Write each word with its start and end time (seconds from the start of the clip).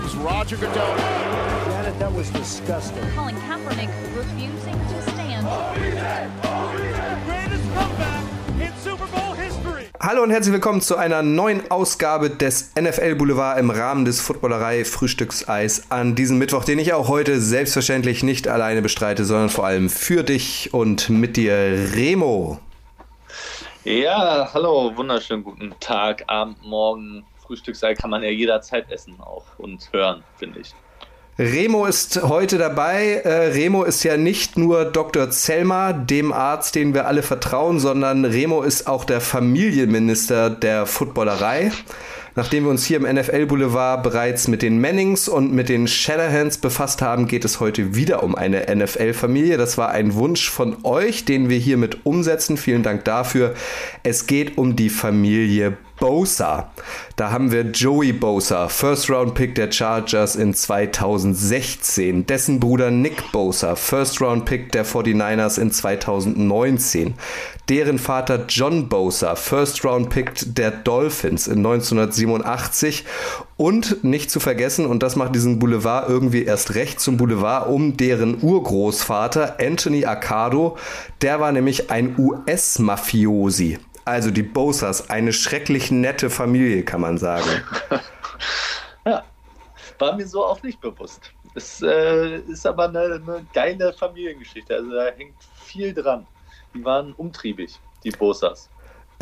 comes 0.00 0.16
Roger 0.16 0.56
Goodell. 0.56 0.96
Janet, 1.68 1.98
that 1.98 2.14
was 2.14 2.30
disgusting. 2.30 3.02
Colin 3.16 3.36
Kaepernick 3.46 3.90
refusing 4.16 4.74
to 4.74 5.02
stand. 5.10 5.46
Greatest 7.26 7.64
comeback 7.74 8.22
in 8.60 8.72
Super 8.82 9.06
Bowl 9.06 9.34
history. 9.34 9.86
Hallo 10.00 10.22
und 10.22 10.30
herzlich 10.30 10.52
willkommen 10.52 10.80
zu 10.80 10.96
einer 10.96 11.22
neuen 11.22 11.70
Ausgabe 11.70 12.30
des 12.30 12.72
NFL 12.80 13.16
Boulevard 13.16 13.58
im 13.58 13.70
Rahmen 13.70 14.04
des 14.04 14.20
Footballerei 14.20 14.84
Frühstückseis 14.84 15.90
an 15.90 16.14
diesem 16.14 16.38
Mittwoch, 16.38 16.64
den 16.64 16.78
ich 16.78 16.92
auch 16.92 17.08
heute 17.08 17.40
selbstverständlich 17.40 18.22
nicht 18.22 18.48
alleine 18.48 18.82
bestreite, 18.82 19.24
sondern 19.24 19.50
vor 19.50 19.66
allem 19.66 19.90
für 19.90 20.22
dich 20.22 20.72
und 20.72 21.10
mit 21.10 21.36
dir 21.36 21.90
Remo. 21.94 22.58
Ja, 23.84 24.50
hallo, 24.52 24.92
wunderschönen 24.94 25.42
guten 25.42 25.74
Tag, 25.80 26.24
Abend, 26.26 26.62
Morgen. 26.62 27.24
Frühstücksei 27.50 27.94
kann 27.94 28.10
man 28.10 28.22
ja 28.22 28.30
jederzeit 28.30 28.88
essen 28.92 29.18
auch 29.18 29.44
und 29.58 29.90
hören, 29.92 30.22
finde 30.38 30.60
ich. 30.60 30.72
Remo 31.36 31.84
ist 31.86 32.22
heute 32.22 32.58
dabei. 32.58 33.22
Äh, 33.24 33.48
Remo 33.48 33.82
ist 33.82 34.04
ja 34.04 34.16
nicht 34.16 34.56
nur 34.56 34.84
Dr. 34.84 35.30
Zellmer, 35.30 35.92
dem 35.92 36.32
Arzt, 36.32 36.76
den 36.76 36.94
wir 36.94 37.08
alle 37.08 37.22
vertrauen, 37.24 37.80
sondern 37.80 38.24
Remo 38.24 38.62
ist 38.62 38.86
auch 38.86 39.04
der 39.04 39.20
Familienminister 39.20 40.48
der 40.50 40.86
Footballerei. 40.86 41.72
Nachdem 42.36 42.64
wir 42.64 42.70
uns 42.70 42.84
hier 42.84 42.98
im 42.98 43.12
NFL 43.12 43.46
Boulevard 43.46 44.04
bereits 44.04 44.46
mit 44.46 44.62
den 44.62 44.80
Mannings 44.80 45.28
und 45.28 45.52
mit 45.52 45.68
den 45.68 45.88
Shadowhands 45.88 46.58
befasst 46.58 47.02
haben, 47.02 47.26
geht 47.26 47.44
es 47.44 47.58
heute 47.58 47.96
wieder 47.96 48.22
um 48.22 48.36
eine 48.36 48.66
NFL-Familie. 48.72 49.56
Das 49.56 49.76
war 49.76 49.88
ein 49.90 50.14
Wunsch 50.14 50.48
von 50.48 50.76
euch, 50.84 51.24
den 51.24 51.48
wir 51.48 51.58
hiermit 51.58 52.06
umsetzen. 52.06 52.56
Vielen 52.56 52.84
Dank 52.84 53.04
dafür. 53.04 53.54
Es 54.04 54.28
geht 54.28 54.56
um 54.58 54.76
die 54.76 54.90
Familie 54.90 55.76
Bosa. 56.00 56.70
Da 57.16 57.30
haben 57.30 57.52
wir 57.52 57.62
Joey 57.70 58.14
Bosa, 58.14 58.68
First 58.68 59.10
Round 59.10 59.34
Pick 59.34 59.54
der 59.54 59.70
Chargers 59.70 60.34
in 60.34 60.54
2016. 60.54 62.24
Dessen 62.24 62.58
Bruder 62.58 62.90
Nick 62.90 63.30
Bosa, 63.32 63.76
First 63.76 64.22
Round 64.22 64.46
Pick 64.46 64.72
der 64.72 64.86
49ers 64.86 65.60
in 65.60 65.70
2019. 65.70 67.14
Deren 67.68 67.98
Vater 67.98 68.46
John 68.48 68.88
Bosa, 68.88 69.36
First 69.36 69.84
Round 69.84 70.08
Pick 70.08 70.32
der 70.46 70.70
Dolphins 70.70 71.46
in 71.46 71.58
1987. 71.58 73.04
Und 73.58 74.02
nicht 74.02 74.30
zu 74.30 74.40
vergessen, 74.40 74.86
und 74.86 75.02
das 75.02 75.16
macht 75.16 75.34
diesen 75.34 75.58
Boulevard 75.58 76.08
irgendwie 76.08 76.44
erst 76.44 76.74
recht 76.74 76.98
zum 76.98 77.18
Boulevard, 77.18 77.68
um 77.68 77.98
deren 77.98 78.42
Urgroßvater 78.42 79.58
Anthony 79.60 80.06
Accardo. 80.06 80.78
Der 81.20 81.40
war 81.40 81.52
nämlich 81.52 81.90
ein 81.90 82.14
US-Mafiosi. 82.18 83.78
Also 84.10 84.32
die 84.32 84.42
Bosas, 84.42 85.08
eine 85.08 85.32
schrecklich 85.32 85.92
nette 85.92 86.30
Familie, 86.30 86.84
kann 86.84 87.00
man 87.00 87.16
sagen. 87.16 87.48
ja, 89.06 89.22
war 90.00 90.16
mir 90.16 90.26
so 90.26 90.44
auch 90.44 90.60
nicht 90.64 90.80
bewusst. 90.80 91.32
Es 91.54 91.80
äh, 91.80 92.38
ist 92.38 92.66
aber 92.66 92.88
eine, 92.88 92.98
eine, 93.24 93.46
geile 93.52 93.92
Familiengeschichte. 93.92 94.74
Also 94.74 94.90
da 94.90 95.10
hängt 95.16 95.36
viel 95.64 95.94
dran. 95.94 96.26
Die 96.74 96.84
waren 96.84 97.12
umtriebig, 97.12 97.78
die 98.02 98.10
Bosas. 98.10 98.68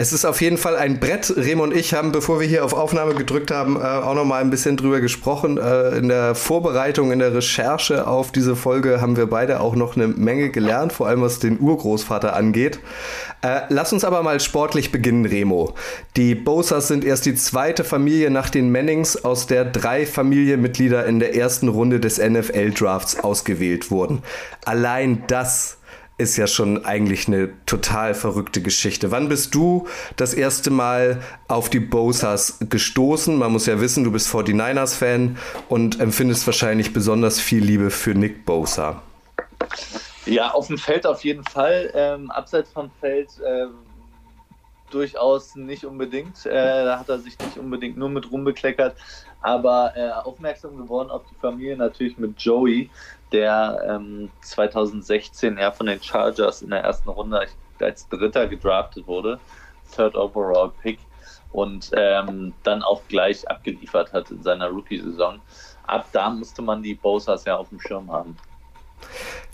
Es 0.01 0.13
ist 0.13 0.25
auf 0.25 0.41
jeden 0.41 0.59
Fall 0.59 0.77
ein 0.77 1.01
Brett. 1.01 1.35
Remo 1.37 1.65
und 1.65 1.75
ich 1.75 1.93
haben, 1.93 2.13
bevor 2.13 2.39
wir 2.39 2.47
hier 2.47 2.65
auf 2.65 2.73
Aufnahme 2.73 3.17
gedrückt 3.17 3.51
haben, 3.51 3.75
äh, 3.75 3.81
auch 3.81 4.15
noch 4.15 4.25
mal 4.25 4.41
ein 4.41 4.49
bisschen 4.49 4.77
drüber 4.77 5.01
gesprochen. 5.01 5.59
Äh, 5.59 5.99
in 5.99 6.07
der 6.07 6.37
Vorbereitung, 6.37 7.11
in 7.11 7.19
der 7.19 7.35
Recherche 7.35 8.07
auf 8.07 8.31
diese 8.31 8.55
Folge 8.55 9.01
haben 9.01 9.17
wir 9.17 9.27
beide 9.27 9.59
auch 9.59 9.75
noch 9.75 9.97
eine 9.97 10.07
Menge 10.07 10.51
gelernt, 10.51 10.93
vor 10.93 11.09
allem 11.09 11.23
was 11.23 11.41
den 11.41 11.59
Urgroßvater 11.59 12.37
angeht. 12.37 12.79
Äh, 13.43 13.63
lass 13.71 13.93
uns 13.93 14.05
aber 14.05 14.23
mal 14.23 14.39
sportlich 14.39 14.93
beginnen, 14.93 15.27
Remo. 15.27 15.75
Die 16.17 16.37
Bosas 16.37 16.87
sind 16.87 17.05
erst 17.05 17.27
die 17.27 17.35
zweite 17.35 17.83
Familie 17.83 18.31
nach 18.31 18.51
den 18.51 18.71
Mannings, 18.71 19.25
aus 19.25 19.49
der 19.49 19.65
drei 19.65 20.07
Familienmitglieder 20.07 21.07
in 21.07 21.19
der 21.19 21.35
ersten 21.35 21.67
Runde 21.67 21.99
des 21.99 22.19
NFL-Drafts 22.19 23.19
ausgewählt 23.25 23.91
wurden. 23.91 24.23
Allein 24.65 25.25
das 25.27 25.78
ist 26.19 26.37
ja 26.37 26.49
schon 26.49 26.84
eigentlich 26.84 27.29
eine 27.29 27.51
total 27.65 28.12
verrückte 28.12 28.61
Geschichte. 28.61 29.12
Wann 29.12 29.29
bist 29.29 29.55
du 29.55 29.87
das 30.17 30.34
erste 30.34 30.71
Mal 30.71 31.23
auf 31.47 31.71
die 31.71 31.79
Bosas 31.79 32.59
gestoßen? 32.61 33.37
Man 33.37 33.53
muss 33.53 33.67
ja 33.67 33.81
wissen, 33.81 34.03
du 34.03 34.11
bist 34.11 34.28
49ers-Fan 34.28 35.39
und 35.69 36.01
empfindest 36.01 36.45
wahrscheinlich 36.47 36.93
besonders 36.93 37.39
viel 37.39 37.62
Liebe 37.62 37.91
für 37.91 38.11
Nick 38.11 38.45
Bosa. 38.45 39.01
Ja, 40.27 40.51
auf 40.51 40.67
dem 40.67 40.77
Feld 40.77 41.07
auf 41.07 41.25
jeden 41.25 41.45
Fall. 41.45 41.91
Ähm, 41.95 42.31
abseits 42.33 42.73
vom 42.73 42.91
Feld 43.01 43.31
ähm, 43.47 43.75
durchaus 44.91 45.55
nicht 45.55 45.84
unbedingt. 45.84 46.45
Äh, 46.47 46.84
da 46.84 46.99
hat 46.99 47.09
er 47.09 47.21
sich 47.21 47.39
nicht 47.39 47.57
unbedingt 47.57 47.97
nur 47.97 48.09
mit 48.09 48.31
rumbekleckert. 48.31 48.97
Aber 49.41 49.93
äh, 49.97 50.11
aufmerksam 50.11 50.77
geworden 50.77 51.11
auf 51.11 51.23
die 51.31 51.37
Familie 51.41 51.77
natürlich 51.77 52.19
mit 52.19 52.41
Joey, 52.41 52.91
der 53.33 53.81
ähm, 53.87 54.31
2016 54.43 55.59
ja 55.59 55.71
von 55.71 55.87
den 55.87 56.03
Chargers 56.03 56.62
in 56.62 56.71
der 56.71 56.81
ersten 56.81 57.09
Runde 57.09 57.47
als 57.81 58.09
Dritter 58.09 58.47
gedraftet 58.47 59.06
wurde, 59.06 59.39
Third 59.94 60.16
Overall 60.16 60.72
Pick 60.83 60.99
und 61.53 61.91
ähm, 61.94 62.53
dann 62.62 62.83
auch 62.83 63.03
gleich 63.09 63.49
abgeliefert 63.49 64.12
hat 64.12 64.31
in 64.31 64.43
seiner 64.43 64.69
Rookie-Saison. 64.69 65.41
Ab 65.87 66.06
da 66.12 66.31
musste 66.31 66.62
man 66.62 66.83
die 66.83 66.94
Bosas 66.94 67.44
ja 67.44 67.56
auf 67.56 67.71
dem 67.71 67.81
Schirm 67.81 68.11
haben. 68.12 68.37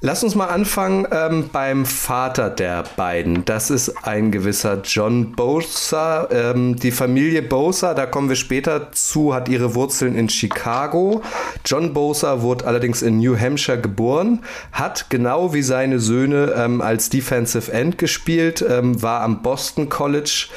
Lass 0.07 0.23
uns 0.23 0.35
mal 0.35 0.49
anfangen 0.49 1.09
ähm, 1.13 1.49
beim 1.51 1.87
Vater 1.87 2.51
der 2.51 2.85
beiden. 2.95 3.47
Das 3.47 3.71
ist 3.71 4.05
ein 4.07 4.31
gewisser 4.31 4.83
John 4.85 5.33
Bosa. 5.33 6.29
Ähm, 6.31 6.77
die 6.77 6.91
Familie 6.91 7.41
Bosa, 7.41 7.95
da 7.95 8.05
kommen 8.05 8.29
wir 8.29 8.37
später 8.37 8.93
zu, 8.93 9.33
hat 9.33 9.49
ihre 9.49 9.75
Wurzeln 9.75 10.15
in 10.15 10.29
Chicago. 10.29 11.23
John 11.65 11.95
Bosa 11.95 12.43
wurde 12.43 12.67
allerdings 12.67 13.01
in 13.01 13.17
New 13.17 13.41
Hampshire 13.41 13.81
geboren, 13.81 14.41
hat 14.73 15.09
genau 15.09 15.55
wie 15.55 15.63
seine 15.63 15.99
Söhne 15.99 16.53
ähm, 16.55 16.83
als 16.83 17.09
Defensive 17.09 17.73
End 17.73 17.97
gespielt, 17.97 18.63
ähm, 18.69 19.01
war 19.01 19.23
am 19.23 19.41
Boston 19.41 19.89
College 19.89 20.49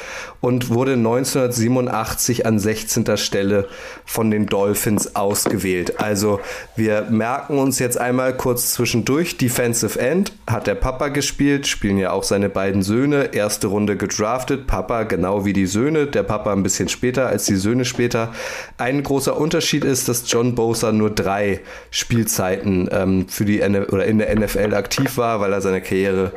und 0.42 0.68
wurde 0.68 0.92
1987 0.92 2.44
an 2.44 2.58
16. 2.58 3.16
Stelle 3.16 3.66
von 4.04 4.30
den 4.30 4.44
Dolphins 4.44 5.16
ausgewählt. 5.16 6.00
Also 6.00 6.40
wir 6.76 7.06
merken 7.10 7.58
uns 7.58 7.78
jetzt 7.78 7.98
einmal 7.98 8.36
kurz 8.36 8.74
zwischendurch, 8.74 9.37
Defensive 9.40 9.98
End 9.98 10.32
hat 10.48 10.66
der 10.66 10.74
Papa 10.74 11.08
gespielt, 11.08 11.66
spielen 11.66 11.98
ja 11.98 12.10
auch 12.10 12.24
seine 12.24 12.48
beiden 12.48 12.82
Söhne, 12.82 13.30
erste 13.32 13.68
Runde 13.68 13.96
gedraftet, 13.96 14.66
Papa 14.66 15.04
genau 15.04 15.44
wie 15.44 15.52
die 15.52 15.66
Söhne, 15.66 16.06
der 16.06 16.24
Papa 16.24 16.52
ein 16.52 16.62
bisschen 16.62 16.88
später 16.88 17.28
als 17.28 17.44
die 17.44 17.56
Söhne 17.56 17.84
später. 17.84 18.32
Ein 18.78 19.02
großer 19.02 19.38
Unterschied 19.38 19.84
ist, 19.84 20.08
dass 20.08 20.30
John 20.30 20.54
Bosa 20.54 20.92
nur 20.92 21.10
drei 21.10 21.60
Spielzeiten 21.90 22.88
ähm, 22.92 23.28
für 23.28 23.44
die 23.44 23.62
oder 23.62 24.06
in 24.06 24.18
der 24.18 24.34
NFL 24.38 24.74
aktiv 24.74 25.16
war, 25.16 25.40
weil 25.40 25.52
er 25.52 25.60
seine 25.60 25.80
Karriere 25.80 26.32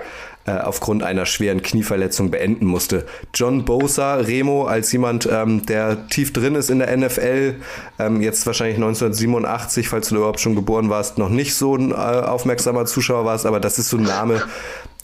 äh, 0.45 0.51
aufgrund 0.51 1.03
einer 1.03 1.25
schweren 1.25 1.61
Knieverletzung 1.61 2.31
beenden 2.31 2.65
musste. 2.65 3.05
John 3.33 3.65
Bosa, 3.65 4.15
Remo, 4.15 4.65
als 4.65 4.91
jemand, 4.91 5.29
ähm, 5.31 5.65
der 5.65 6.07
tief 6.07 6.33
drin 6.33 6.55
ist 6.55 6.69
in 6.69 6.79
der 6.79 6.95
NFL, 6.95 7.55
ähm, 7.99 8.21
jetzt 8.21 8.45
wahrscheinlich 8.45 8.77
1987, 8.77 9.87
falls 9.87 10.09
du 10.09 10.15
überhaupt 10.17 10.39
schon 10.39 10.55
geboren 10.55 10.89
warst, 10.89 11.17
noch 11.17 11.29
nicht 11.29 11.55
so 11.55 11.75
ein 11.75 11.91
äh, 11.91 11.95
aufmerksamer 11.95 12.85
Zuschauer 12.85 13.25
warst, 13.25 13.45
aber 13.45 13.59
das 13.59 13.77
ist 13.77 13.89
so 13.89 13.97
ein 13.97 14.03
Name, 14.03 14.41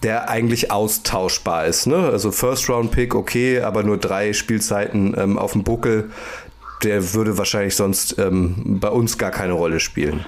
der 0.03 0.29
eigentlich 0.29 0.71
austauschbar 0.71 1.65
ist. 1.65 1.87
Ne? 1.87 1.97
Also 1.97 2.31
First 2.31 2.69
Round 2.69 2.91
Pick, 2.91 3.15
okay, 3.15 3.61
aber 3.61 3.83
nur 3.83 3.97
drei 3.97 4.33
Spielzeiten 4.33 5.15
ähm, 5.17 5.37
auf 5.37 5.53
dem 5.53 5.63
Buckel. 5.63 6.11
Der 6.83 7.13
würde 7.13 7.37
wahrscheinlich 7.39 7.75
sonst 7.75 8.19
ähm, 8.19 8.79
bei 8.79 8.89
uns 8.89 9.17
gar 9.17 9.31
keine 9.31 9.53
Rolle 9.53 9.79
spielen. 9.79 10.25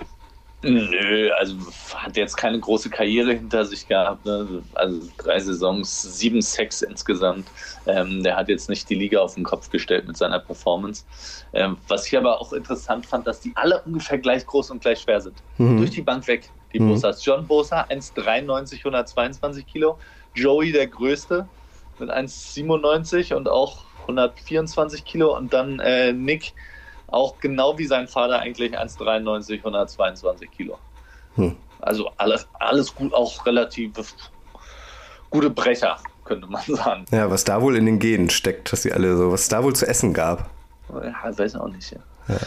Nö, 0.62 1.32
also 1.38 1.56
hat 1.96 2.18
jetzt 2.18 2.36
keine 2.36 2.60
große 2.60 2.90
Karriere 2.90 3.34
hinter 3.34 3.64
sich 3.64 3.88
gehabt. 3.88 4.26
Ne? 4.26 4.62
Also 4.74 5.08
drei 5.18 5.40
Saisons, 5.40 6.20
sieben 6.20 6.42
Sacks 6.42 6.82
insgesamt. 6.82 7.48
Ähm, 7.86 8.24
der 8.24 8.36
hat 8.36 8.50
jetzt 8.50 8.68
nicht 8.68 8.90
die 8.90 8.96
Liga 8.96 9.20
auf 9.20 9.36
den 9.36 9.46
Kopf 9.46 9.70
gestellt 9.70 10.06
mit 10.08 10.18
seiner 10.18 10.40
Performance. 10.40 11.06
Ähm, 11.54 11.78
was 11.88 12.08
ich 12.08 12.18
aber 12.18 12.42
auch 12.42 12.52
interessant 12.52 13.06
fand, 13.06 13.26
dass 13.26 13.40
die 13.40 13.54
alle 13.56 13.82
ungefähr 13.84 14.18
gleich 14.18 14.46
groß 14.46 14.72
und 14.72 14.82
gleich 14.82 15.00
schwer 15.00 15.22
sind. 15.22 15.38
Mhm. 15.58 15.78
Durch 15.78 15.92
die 15.92 16.02
Bank 16.02 16.28
weg, 16.28 16.50
die 16.74 16.82
mhm. 16.82 16.90
Bosas. 16.90 17.24
John 17.24 17.48
Bosa 17.48 17.84
1,93, 17.84 18.80
122 18.80 19.66
Kilo. 19.66 19.98
Joey 20.36 20.74
der 20.74 20.88
Größte 20.88 21.48
mit 22.00 22.10
1,97 22.10 23.34
und 23.34 23.48
auch 23.48 23.86
124 24.02 25.06
Kilo. 25.06 25.38
Und 25.38 25.54
dann 25.54 25.80
äh, 25.80 26.12
Nick 26.12 26.54
auch 27.12 27.40
genau 27.40 27.78
wie 27.78 27.86
sein 27.86 28.08
Vater 28.08 28.40
eigentlich 28.40 28.78
1,93, 28.78 29.58
122 29.58 30.52
Kilo. 30.52 30.78
Hm. 31.36 31.56
Also 31.82 32.12
alles, 32.18 32.48
alles 32.60 32.94
gut, 32.94 33.14
auch 33.14 33.46
relativ 33.46 33.92
gute 35.30 35.50
Brecher, 35.50 35.98
könnte 36.26 36.48
man 36.48 36.62
sagen. 36.68 37.06
Ja, 37.12 37.30
was 37.30 37.44
da 37.44 37.62
wohl 37.62 37.76
in 37.76 37.86
den 37.86 38.00
Genen 38.00 38.30
steckt, 38.30 38.72
dass 38.72 38.84
sie 38.84 38.94
alle 38.94 39.16
so, 39.16 39.32
was 39.32 39.48
da 39.48 39.64
wohl 39.64 39.76
zu 39.76 39.88
essen 39.88 40.14
gab. 40.14 40.50
Ja, 40.90 41.38
weiß 41.38 41.56
auch 41.56 41.70
nicht, 41.70 41.92
ja. 41.92 42.00
ja. 42.28 42.38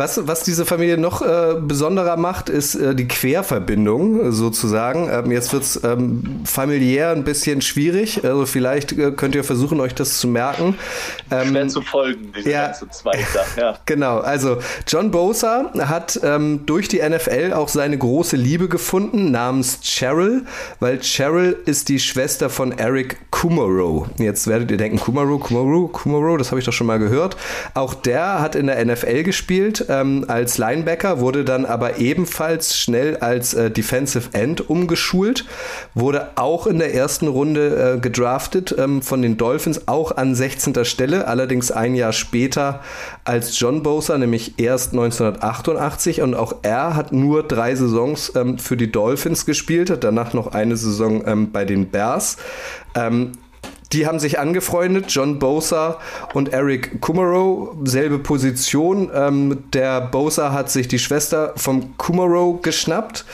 Was, 0.00 0.26
was 0.26 0.44
diese 0.44 0.64
Familie 0.64 0.96
noch 0.96 1.20
äh, 1.20 1.56
besonderer 1.60 2.16
macht, 2.16 2.48
ist 2.48 2.74
äh, 2.74 2.94
die 2.94 3.06
Querverbindung 3.06 4.32
sozusagen. 4.32 5.10
Ähm, 5.12 5.30
jetzt 5.30 5.52
wird 5.52 5.62
es 5.64 5.84
ähm, 5.84 6.40
familiär 6.46 7.10
ein 7.10 7.22
bisschen 7.22 7.60
schwierig. 7.60 8.24
Also 8.24 8.46
vielleicht 8.46 8.92
äh, 8.92 9.10
könnt 9.10 9.34
ihr 9.34 9.44
versuchen, 9.44 9.78
euch 9.78 9.94
das 9.94 10.18
zu 10.18 10.26
merken. 10.26 10.74
Ähm, 11.30 11.48
Schwer 11.48 11.68
zu 11.68 11.82
folgen, 11.82 12.32
diese 12.34 12.50
ja, 12.50 12.64
ganze 12.68 12.88
Zweiter. 12.88 13.44
Ja. 13.58 13.78
Genau, 13.86 14.20
also 14.20 14.58
John 14.86 15.10
Bosa 15.10 15.70
hat 15.80 16.18
ähm, 16.22 16.64
durch 16.64 16.88
die 16.88 17.02
NFL 17.06 17.52
auch 17.52 17.68
seine 17.68 17.98
große 17.98 18.36
Liebe 18.36 18.68
gefunden 18.68 19.30
namens 19.30 19.80
Cheryl, 19.82 20.46
weil 20.78 21.00
Cheryl 21.00 21.58
ist 21.66 21.90
die 21.90 21.98
Schwester 21.98 22.48
von 22.48 22.72
Eric 22.72 23.30
Kumaro. 23.30 24.06
Jetzt 24.16 24.46
werdet 24.46 24.70
ihr 24.70 24.76
denken, 24.76 24.98
Kumaro, 24.98 25.38
Kumaro, 25.38 25.88
Kumaro, 25.88 26.36
das 26.38 26.52
habe 26.52 26.60
ich 26.60 26.64
doch 26.64 26.72
schon 26.72 26.86
mal 26.86 26.98
gehört. 26.98 27.36
Auch 27.74 27.92
der 27.94 28.40
hat 28.40 28.54
in 28.54 28.68
der 28.68 28.82
NFL 28.82 29.24
gespielt 29.24 29.89
ähm, 29.90 30.24
als 30.28 30.56
Linebacker, 30.56 31.20
wurde 31.20 31.44
dann 31.44 31.66
aber 31.66 31.98
ebenfalls 31.98 32.78
schnell 32.78 33.16
als 33.16 33.52
äh, 33.54 33.70
Defensive 33.70 34.30
End 34.32 34.70
umgeschult, 34.70 35.44
wurde 35.94 36.30
auch 36.36 36.66
in 36.66 36.78
der 36.78 36.94
ersten 36.94 37.26
Runde 37.28 37.96
äh, 37.96 38.00
gedraftet 38.00 38.74
ähm, 38.78 39.02
von 39.02 39.20
den 39.20 39.36
Dolphins, 39.36 39.88
auch 39.88 40.16
an 40.16 40.34
16. 40.34 40.84
Stelle, 40.84 41.26
allerdings 41.26 41.70
ein 41.70 41.94
Jahr 41.94 42.12
später 42.12 42.80
als 43.24 43.58
John 43.58 43.82
Bosa, 43.82 44.16
nämlich 44.16 44.54
erst 44.58 44.92
1988 44.92 46.22
und 46.22 46.34
auch 46.34 46.54
er 46.62 46.96
hat 46.96 47.12
nur 47.12 47.42
drei 47.42 47.74
Saisons 47.74 48.32
ähm, 48.36 48.58
für 48.58 48.76
die 48.76 48.90
Dolphins 48.90 49.44
gespielt, 49.44 49.92
danach 50.00 50.32
noch 50.32 50.52
eine 50.52 50.76
Saison 50.76 51.22
ähm, 51.26 51.50
bei 51.52 51.64
den 51.64 51.90
Bears. 51.90 52.36
Die 53.92 54.06
haben 54.06 54.20
sich 54.20 54.38
angefreundet, 54.38 55.06
John 55.08 55.40
Bosa 55.40 55.98
und 56.32 56.52
Eric 56.52 57.00
Kumaro, 57.00 57.76
selbe 57.84 58.20
Position. 58.20 59.10
Ähm, 59.12 59.64
der 59.72 60.00
Bosa 60.00 60.52
hat 60.52 60.70
sich 60.70 60.86
die 60.86 61.00
Schwester 61.00 61.52
vom 61.56 61.96
Kumaro 61.96 62.60
geschnappt. 62.62 63.24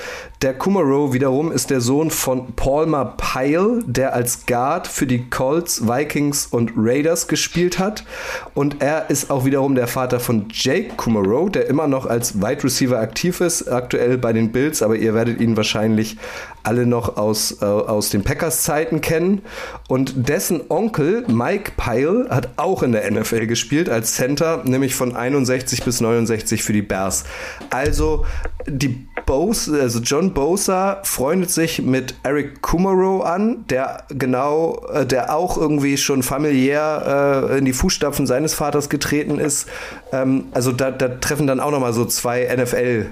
Der 0.43 0.53
Kumaro 0.53 1.15
wiederum 1.15 1.51
ist 1.51 1.71
der 1.71 1.81
Sohn 1.81 2.11
von 2.11 2.53
Palmer 2.57 3.17
Pyle, 3.17 3.83
der 3.87 4.13
als 4.13 4.45
Guard 4.45 4.87
für 4.87 5.07
die 5.07 5.31
Colts, 5.31 5.89
Vikings 5.89 6.47
und 6.47 6.73
Raiders 6.77 7.27
gespielt 7.27 7.79
hat. 7.79 8.05
Und 8.53 8.83
er 8.83 9.09
ist 9.09 9.31
auch 9.31 9.47
wiederum 9.47 9.75
der 9.75 9.87
Vater 9.87 10.21
von 10.21 10.45
Jake 10.51 10.91
Kumaro, 10.99 11.49
der 11.49 11.69
immer 11.69 11.89
noch 11.89 12.05
als 12.05 12.39
Wide 12.43 12.65
Receiver 12.65 12.99
aktiv 12.99 13.41
ist, 13.41 13.67
aktuell 13.67 14.19
bei 14.19 14.35
den 14.35 14.53
Bills, 14.53 14.83
aber 14.83 14.97
ihr 14.97 15.15
werdet 15.15 15.41
ihn 15.41 15.57
wahrscheinlich 15.57 16.19
alle 16.63 16.85
noch 16.85 17.17
aus, 17.17 17.63
äh, 17.63 17.65
aus 17.65 18.11
den 18.11 18.23
Packers-Zeiten 18.23 19.01
kennen. 19.01 19.41
Und 19.89 20.29
dessen 20.29 20.61
Onkel 20.69 21.25
Mike 21.29 21.73
Pyle 21.79 22.27
hat 22.29 22.51
auch 22.59 22.83
in 22.83 22.93
der 22.93 23.11
NFL 23.11 23.47
gespielt 23.47 23.89
als 23.89 24.15
Center, 24.15 24.63
nämlich 24.65 24.95
von 24.95 25.17
61 25.17 25.83
bis 25.83 26.03
69 26.03 26.63
für 26.63 26.75
die 26.75 26.83
Bears. 26.83 27.25
Also 27.71 28.27
die 28.67 29.07
Bose, 29.27 29.81
also 29.81 29.99
John 29.99 30.33
Bosa 30.33 31.01
freundet 31.03 31.51
sich 31.51 31.83
mit 31.83 32.15
Eric 32.23 32.63
Kumaro 32.63 33.23
an, 33.23 33.65
der 33.69 34.05
genau, 34.09 34.87
äh, 34.93 35.05
der 35.05 35.35
auch 35.35 35.59
irgendwie 35.59 35.97
schon 35.97 36.23
familiär 36.23 37.49
äh, 37.51 37.59
in 37.59 37.65
die 37.65 37.73
Fußstapfen 37.73 38.27
seines 38.27 38.55
Vaters 38.55 38.89
getreten 38.89 39.39
ist. 39.39 39.69
Ähm, 40.13 40.47
also 40.53 40.73
da, 40.73 40.91
da 40.91 41.09
treffen 41.09 41.47
dann 41.47 41.61
auch 41.61 41.73
nochmal 41.73 41.93
so 41.93 42.05
zwei 42.05 42.49
NFL- 42.49 43.07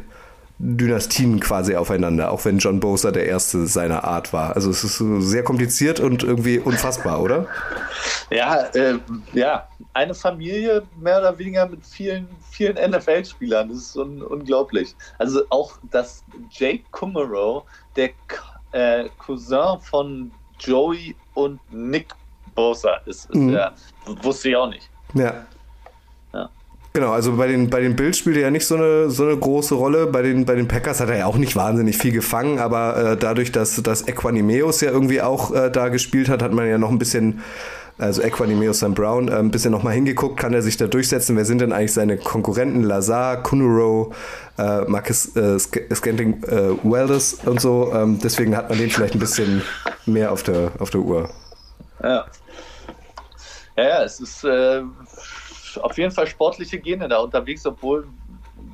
Dynastien 0.58 1.40
quasi 1.40 1.74
aufeinander, 1.74 2.30
auch 2.30 2.44
wenn 2.44 2.58
John 2.58 2.78
Bosa 2.80 3.10
der 3.10 3.26
erste 3.26 3.66
seiner 3.66 4.04
Art 4.04 4.32
war. 4.32 4.54
Also 4.54 4.70
es 4.70 4.84
ist 4.84 4.98
sehr 4.98 5.42
kompliziert 5.42 5.98
und 6.00 6.22
irgendwie 6.22 6.58
unfassbar, 6.58 7.20
oder? 7.20 7.46
Ja, 8.30 8.62
äh, 8.74 8.98
ja, 9.32 9.68
eine 9.92 10.14
Familie 10.14 10.82
mehr 10.98 11.18
oder 11.18 11.38
weniger 11.38 11.68
mit 11.68 11.84
vielen, 11.86 12.26
vielen 12.50 12.74
NFL-Spielern. 12.90 13.68
Das 13.68 13.78
ist 13.78 13.96
un 13.96 14.22
unglaublich. 14.22 14.94
Also 15.18 15.42
auch, 15.50 15.78
dass 15.90 16.24
Jake 16.50 16.84
Kummerow 16.90 17.64
der 17.96 18.10
äh, 18.72 19.08
Cousin 19.18 19.78
von 19.80 20.30
Joey 20.58 21.14
und 21.34 21.60
Nick 21.72 22.08
Bosa 22.54 22.96
ist, 23.06 23.30
ist 23.30 23.34
mhm. 23.34 23.52
ja, 23.54 23.72
wusste 24.22 24.50
ich 24.50 24.56
auch 24.56 24.68
nicht. 24.68 24.88
Ja. 25.14 25.46
Genau, 26.96 27.10
also 27.10 27.32
bei 27.32 27.48
den, 27.48 27.70
bei 27.70 27.80
den 27.80 27.96
Bills 27.96 28.18
spielt 28.18 28.36
er 28.36 28.42
ja 28.42 28.50
nicht 28.52 28.68
so 28.68 28.76
eine, 28.76 29.10
so 29.10 29.24
eine 29.24 29.36
große 29.36 29.74
Rolle. 29.74 30.06
Bei 30.06 30.22
den, 30.22 30.44
bei 30.44 30.54
den 30.54 30.68
Packers 30.68 31.00
hat 31.00 31.08
er 31.08 31.16
ja 31.16 31.26
auch 31.26 31.38
nicht 31.38 31.56
wahnsinnig 31.56 31.98
viel 31.98 32.12
gefangen, 32.12 32.60
aber 32.60 32.96
äh, 32.96 33.16
dadurch, 33.16 33.50
dass, 33.50 33.82
dass 33.82 34.06
Equanimeus 34.06 34.80
ja 34.80 34.92
irgendwie 34.92 35.20
auch 35.20 35.52
äh, 35.52 35.72
da 35.72 35.88
gespielt 35.88 36.28
hat, 36.28 36.40
hat 36.40 36.52
man 36.52 36.68
ja 36.68 36.78
noch 36.78 36.90
ein 36.90 37.00
bisschen, 37.00 37.42
also 37.98 38.22
Equanimeus 38.22 38.78
Sam 38.78 38.94
Brown, 38.94 39.26
äh, 39.26 39.32
ein 39.32 39.50
bisschen 39.50 39.72
nochmal 39.72 39.94
hingeguckt, 39.94 40.38
kann 40.38 40.54
er 40.54 40.62
sich 40.62 40.76
da 40.76 40.86
durchsetzen? 40.86 41.36
Wer 41.36 41.44
sind 41.44 41.60
denn 41.60 41.72
eigentlich 41.72 41.92
seine 41.92 42.16
Konkurrenten? 42.16 42.84
Lazar, 42.84 43.42
Kunuro, 43.42 44.12
äh, 44.56 44.82
Marcus 44.82 45.34
äh, 45.34 45.58
Scantling 45.58 46.44
äh, 46.44 46.76
Welders 46.84 47.38
und 47.44 47.60
so. 47.60 47.92
Ähm, 47.92 48.20
deswegen 48.22 48.56
hat 48.56 48.68
man 48.68 48.78
den 48.78 48.90
vielleicht 48.90 49.14
ein 49.14 49.18
bisschen 49.18 49.62
mehr 50.06 50.30
auf 50.30 50.44
der, 50.44 50.70
auf 50.78 50.90
der 50.90 51.00
Uhr. 51.00 51.28
Ja. 52.00 52.24
Ja, 53.76 53.82
ja, 53.82 54.04
es 54.04 54.20
ist 54.20 54.44
äh, 54.44 54.82
auf 55.78 55.96
jeden 55.98 56.10
Fall 56.10 56.26
sportliche 56.26 56.78
Gene 56.78 57.08
da 57.08 57.18
unterwegs, 57.18 57.66
obwohl 57.66 58.06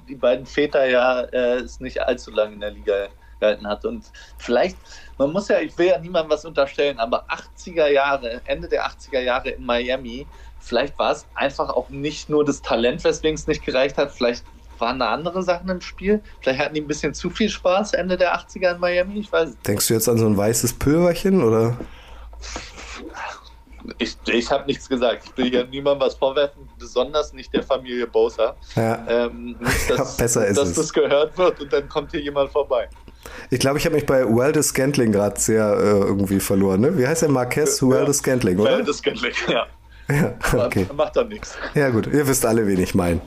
die 0.09 0.15
beiden 0.15 0.47
Väter 0.47 0.87
ja 0.87 1.21
äh, 1.23 1.61
es 1.61 1.81
nicht 1.81 2.01
allzu 2.01 2.31
lange 2.31 2.55
in 2.55 2.61
der 2.61 2.71
Liga 2.71 3.09
gehalten 3.41 3.67
hat. 3.67 3.85
Und 3.85 4.05
vielleicht, 4.39 4.77
man 5.19 5.33
muss 5.33 5.49
ja, 5.49 5.61
ich 5.61 5.77
will 5.79 5.87
ja 5.87 5.99
niemandem 5.99 6.31
was 6.31 6.45
unterstellen, 6.45 6.99
aber 6.99 7.25
80er 7.29 7.89
Jahre, 7.89 8.41
Ende 8.45 8.69
der 8.69 8.87
80er 8.87 9.21
Jahre 9.21 9.51
in 9.51 9.65
Miami, 9.65 10.27
vielleicht 10.61 10.99
war 10.99 11.13
es 11.13 11.27
einfach 11.35 11.71
auch 11.71 11.89
nicht 11.89 12.29
nur 12.29 12.45
das 12.45 12.61
Talent, 12.63 13.03
weswegen 13.05 13.35
es 13.35 13.47
nicht 13.47 13.65
gereicht 13.65 13.97
hat, 13.97 14.11
vielleicht 14.13 14.45
waren 14.79 14.99
da 14.99 15.13
andere 15.13 15.43
Sachen 15.43 15.69
im 15.69 15.81
Spiel. 15.81 16.23
Vielleicht 16.41 16.59
hatten 16.59 16.75
die 16.75 16.81
ein 16.81 16.87
bisschen 16.87 17.13
zu 17.13 17.29
viel 17.31 17.51
Spaß 17.51 17.93
Ende 17.93 18.17
der 18.17 18.35
80er 18.35 18.75
in 18.75 18.81
Miami, 18.81 19.21
ich 19.21 19.31
weiß. 19.31 19.59
Denkst 19.67 19.89
du 19.89 19.95
jetzt 19.95 20.09
an 20.09 20.17
so 20.19 20.27
ein 20.27 20.37
weißes 20.37 20.75
Pülverchen 20.75 21.43
oder? 21.43 21.77
Ich, 23.99 24.17
ich 24.27 24.51
habe 24.51 24.67
nichts 24.67 24.89
gesagt. 24.89 25.25
Ich 25.27 25.37
will 25.37 25.51
hier 25.51 25.65
niemandem 25.67 26.07
was 26.07 26.15
vorwerfen, 26.15 26.69
besonders 26.79 27.33
nicht 27.33 27.53
der 27.53 27.63
Familie 27.63 28.07
Bosa. 28.07 28.55
Ja. 28.77 29.05
Ähm, 29.09 29.57
nicht, 29.59 29.91
dass, 29.91 30.17
Besser 30.19 30.47
ist 30.47 30.59
dass 30.59 30.71
es. 30.71 30.77
das 30.77 30.93
gehört 30.93 31.37
wird 31.37 31.61
und 31.61 31.73
dann 31.73 31.89
kommt 31.89 32.11
hier 32.11 32.21
jemand 32.21 32.51
vorbei. 32.51 32.89
Ich 33.51 33.61
glaube, 33.61 33.79
ich 33.79 33.85
habe 33.85 33.95
mich 33.95 34.07
bei 34.07 34.25
Waldus 34.25 34.69
Scantling 34.69 35.13
gerade 35.13 35.39
sehr 35.39 35.65
äh, 35.65 36.01
irgendwie 36.01 36.41
verloren. 36.41 36.81
Ne? 36.81 36.97
Wie 36.97 37.07
heißt 37.07 37.23
der 37.23 37.29
Marquez? 37.29 37.81
Ja. 37.81 37.89
Waldus 37.89 38.19
Scantling, 38.19 38.59
oder? 38.59 38.73
Waldus 38.73 38.99
Scantling, 38.99 39.35
ja. 39.49 39.67
Ja, 40.11 40.35
okay. 40.65 40.89
Macht 40.93 41.17
doch 41.17 41.29
nichts. 41.29 41.57
Ja, 41.75 41.89
gut. 41.91 42.09
Ihr 42.09 42.27
wisst 42.27 42.45
alle, 42.45 42.67
wen 42.67 42.81
ich 42.81 42.97
meine. 42.97 43.21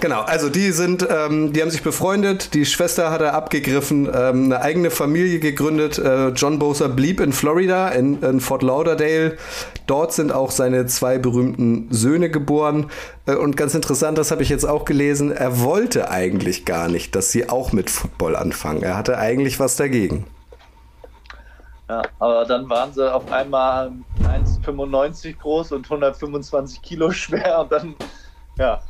Genau, 0.00 0.22
also 0.22 0.48
die 0.48 0.72
sind, 0.72 1.06
ähm, 1.10 1.52
die 1.52 1.60
haben 1.60 1.70
sich 1.70 1.82
befreundet. 1.82 2.54
Die 2.54 2.64
Schwester 2.64 3.10
hat 3.10 3.20
er 3.20 3.34
abgegriffen, 3.34 4.06
ähm, 4.06 4.44
eine 4.46 4.62
eigene 4.62 4.90
Familie 4.90 5.40
gegründet. 5.40 5.98
Äh, 5.98 6.28
John 6.28 6.58
Bosa 6.58 6.88
blieb 6.88 7.20
in 7.20 7.34
Florida, 7.34 7.88
in, 7.90 8.22
in, 8.22 8.40
Fort 8.40 8.62
Lauderdale. 8.62 9.36
Dort 9.86 10.14
sind 10.14 10.32
auch 10.32 10.52
seine 10.52 10.86
zwei 10.86 11.18
berühmten 11.18 11.88
Söhne 11.90 12.30
geboren. 12.30 12.90
Äh, 13.26 13.34
und 13.34 13.58
ganz 13.58 13.74
interessant, 13.74 14.16
das 14.16 14.30
habe 14.30 14.42
ich 14.42 14.48
jetzt 14.48 14.64
auch 14.64 14.86
gelesen. 14.86 15.32
Er 15.32 15.60
wollte 15.60 16.10
eigentlich 16.10 16.64
gar 16.64 16.88
nicht, 16.88 17.14
dass 17.14 17.30
sie 17.30 17.50
auch 17.50 17.72
mit 17.72 17.90
Football 17.90 18.36
anfangen. 18.36 18.82
Er 18.82 18.96
hatte 18.96 19.18
eigentlich 19.18 19.60
was 19.60 19.76
dagegen. 19.76 20.24
Ja, 21.90 22.02
aber 22.18 22.46
dann 22.46 22.70
waren 22.70 22.90
sie 22.94 23.12
auf 23.12 23.30
einmal 23.30 23.92
1,95 24.22 25.36
groß 25.36 25.72
und 25.72 25.84
125 25.84 26.80
Kilo 26.80 27.10
schwer 27.10 27.60
und 27.60 27.70
dann, 27.70 27.96
ja, 28.56 28.80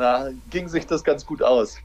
da 0.00 0.30
ging 0.50 0.68
sich 0.68 0.86
das 0.86 1.04
ganz 1.04 1.24
gut 1.24 1.42
aus. 1.42 1.76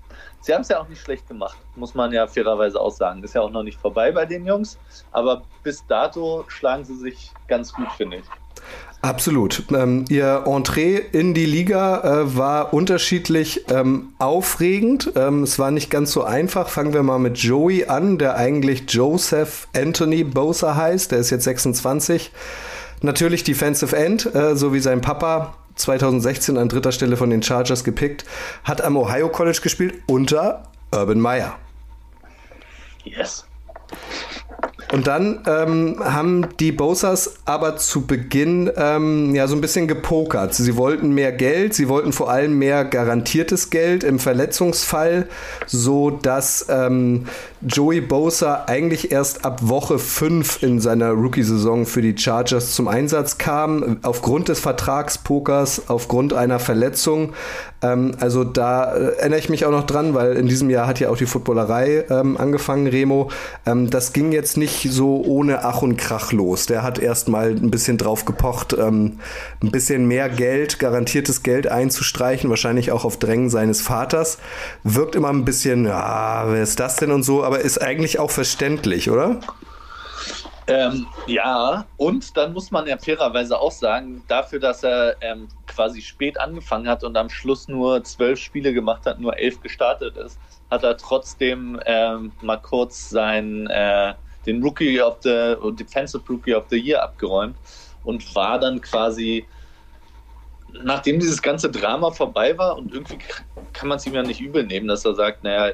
Sie 0.41 0.53
haben 0.53 0.61
es 0.61 0.69
ja 0.69 0.79
auch 0.79 0.87
nicht 0.87 1.01
schlecht 1.01 1.27
gemacht, 1.27 1.57
muss 1.75 1.95
man 1.95 2.11
ja 2.11 2.27
fairerweise 2.27 2.79
auch 2.79 2.91
sagen. 2.91 3.23
Ist 3.23 3.35
ja 3.35 3.41
auch 3.41 3.49
noch 3.49 3.63
nicht 3.63 3.79
vorbei 3.79 4.11
bei 4.11 4.25
den 4.25 4.45
Jungs, 4.45 4.77
aber 5.11 5.41
bis 5.63 5.85
dato 5.87 6.45
schlagen 6.47 6.85
sie 6.85 6.95
sich 6.95 7.31
ganz 7.47 7.73
gut, 7.73 7.91
finde 7.97 8.17
ich. 8.17 8.25
Absolut. 9.01 9.63
Ähm, 9.71 10.05
ihr 10.09 10.43
Entree 10.47 10.97
in 10.97 11.35
die 11.35 11.45
Liga 11.45 12.01
äh, 12.01 12.35
war 12.35 12.73
unterschiedlich 12.73 13.65
ähm, 13.69 14.13
aufregend. 14.17 15.11
Ähm, 15.15 15.43
es 15.43 15.59
war 15.59 15.69
nicht 15.69 15.91
ganz 15.91 16.11
so 16.11 16.23
einfach. 16.23 16.69
Fangen 16.69 16.93
wir 16.93 17.03
mal 17.03 17.19
mit 17.19 17.37
Joey 17.37 17.85
an, 17.85 18.17
der 18.17 18.35
eigentlich 18.35 18.85
Joseph 18.87 19.67
Anthony 19.75 20.23
Bosa 20.23 20.75
heißt. 20.75 21.11
Der 21.11 21.19
ist 21.19 21.29
jetzt 21.29 21.43
26. 21.43 22.31
Natürlich 23.01 23.43
Defensive 23.43 23.95
End, 23.95 24.33
äh, 24.33 24.55
so 24.55 24.73
wie 24.73 24.79
sein 24.79 25.01
Papa. 25.01 25.53
2016 25.75 26.57
an 26.57 26.69
dritter 26.69 26.91
Stelle 26.91 27.17
von 27.17 27.29
den 27.29 27.43
Chargers 27.43 27.83
gepickt, 27.83 28.25
hat 28.63 28.81
am 28.81 28.97
Ohio 28.97 29.29
College 29.29 29.59
gespielt 29.61 30.01
unter 30.07 30.63
Urban 30.91 31.19
Meyer. 31.19 31.57
Yes. 33.03 33.45
Und 34.91 35.07
dann 35.07 35.39
ähm, 35.47 35.99
haben 36.03 36.47
die 36.59 36.71
Bosas 36.71 37.35
aber 37.45 37.77
zu 37.77 38.05
Beginn 38.05 38.71
ähm, 38.77 39.33
ja 39.33 39.47
so 39.47 39.55
ein 39.55 39.61
bisschen 39.61 39.87
gepokert. 39.87 40.53
Sie 40.53 40.77
wollten 40.77 41.13
mehr 41.13 41.31
Geld, 41.31 41.73
sie 41.73 41.89
wollten 41.89 42.13
vor 42.13 42.29
allem 42.29 42.57
mehr 42.59 42.85
garantiertes 42.85 43.71
Geld 43.71 44.03
im 44.03 44.19
Verletzungsfall, 44.19 45.27
so 45.65 46.11
dass 46.11 46.67
ähm, 46.69 47.25
Joey 47.61 48.01
Bosa 48.01 48.65
eigentlich 48.67 49.11
erst 49.11 49.43
ab 49.43 49.59
Woche 49.63 49.97
5 49.97 50.61
in 50.61 50.79
seiner 50.79 51.11
Rookie-Saison 51.11 51.87
für 51.87 52.03
die 52.03 52.15
Chargers 52.15 52.75
zum 52.75 52.87
Einsatz 52.87 53.39
kam, 53.39 53.97
aufgrund 54.03 54.49
des 54.49 54.59
Vertragspokers, 54.59 55.89
aufgrund 55.89 56.33
einer 56.33 56.59
Verletzung. 56.59 57.33
Ähm, 57.81 58.11
also 58.19 58.43
da 58.43 58.93
äh, 58.93 59.17
erinnere 59.17 59.39
ich 59.39 59.49
mich 59.49 59.65
auch 59.65 59.71
noch 59.71 59.85
dran, 59.85 60.13
weil 60.13 60.33
in 60.33 60.47
diesem 60.47 60.69
Jahr 60.69 60.85
hat 60.85 60.99
ja 60.99 61.09
auch 61.09 61.17
die 61.17 61.25
Footballerei 61.25 62.05
ähm, 62.09 62.37
angefangen, 62.37 62.87
Remo. 62.87 63.31
Ähm, 63.65 63.89
das 63.89 64.13
ging 64.13 64.31
jetzt 64.31 64.57
nicht 64.57 64.74
so 64.83 65.21
ohne 65.25 65.63
Ach 65.63 65.81
und 65.81 65.97
Krach 65.97 66.31
los. 66.31 66.65
Der 66.65 66.83
hat 66.83 66.99
erst 66.99 67.27
mal 67.27 67.51
ein 67.51 67.71
bisschen 67.71 67.97
drauf 67.97 68.25
gepocht, 68.25 68.73
ähm, 68.73 69.19
ein 69.61 69.71
bisschen 69.71 70.07
mehr 70.07 70.29
Geld, 70.29 70.79
garantiertes 70.79 71.43
Geld 71.43 71.67
einzustreichen, 71.67 72.49
wahrscheinlich 72.49 72.91
auch 72.91 73.05
auf 73.05 73.17
Drängen 73.17 73.49
seines 73.49 73.81
Vaters. 73.81 74.37
Wirkt 74.83 75.15
immer 75.15 75.29
ein 75.29 75.45
bisschen, 75.45 75.85
ja, 75.85 76.45
wer 76.47 76.63
ist 76.63 76.79
das 76.79 76.97
denn 76.97 77.11
und 77.11 77.23
so, 77.23 77.43
aber 77.43 77.59
ist 77.59 77.81
eigentlich 77.81 78.19
auch 78.19 78.31
verständlich, 78.31 79.09
oder? 79.09 79.39
Ähm, 80.67 81.05
ja, 81.27 81.85
und 81.97 82.35
dann 82.37 82.53
muss 82.53 82.71
man 82.71 82.87
ja 82.87 82.97
fairerweise 82.97 83.59
auch 83.59 83.71
sagen, 83.71 84.23
dafür, 84.27 84.59
dass 84.59 84.83
er 84.83 85.15
ähm, 85.21 85.47
quasi 85.67 86.01
spät 86.01 86.39
angefangen 86.39 86.87
hat 86.87 87.03
und 87.03 87.15
am 87.17 87.29
Schluss 87.29 87.67
nur 87.67 88.03
zwölf 88.03 88.39
Spiele 88.39 88.73
gemacht 88.73 89.05
hat, 89.05 89.19
nur 89.19 89.37
elf 89.37 89.61
gestartet 89.61 90.17
ist, 90.17 90.39
hat 90.71 90.83
er 90.83 90.97
trotzdem 90.97 91.79
ähm, 91.85 92.31
mal 92.41 92.57
kurz 92.57 93.09
sein, 93.09 93.67
äh, 93.67 94.15
den 94.45 94.61
Rookie 94.63 95.01
of 95.01 95.17
the 95.23 95.55
Defensive 95.71 96.23
Rookie 96.29 96.53
of 96.53 96.65
the 96.69 96.77
Year 96.77 97.03
abgeräumt 97.03 97.55
und 98.03 98.35
war 98.35 98.59
dann 98.59 98.81
quasi, 98.81 99.45
nachdem 100.83 101.19
dieses 101.19 101.41
ganze 101.41 101.69
Drama 101.69 102.11
vorbei 102.11 102.57
war 102.57 102.77
und 102.77 102.93
irgendwie 102.93 103.17
kann 103.73 103.89
man 103.89 103.97
es 103.97 104.05
ihm 104.05 104.13
ja 104.13 104.23
nicht 104.23 104.41
übel 104.41 104.63
nehmen, 104.63 104.87
dass 104.87 105.05
er 105.05 105.15
sagt, 105.15 105.43
naja, 105.43 105.73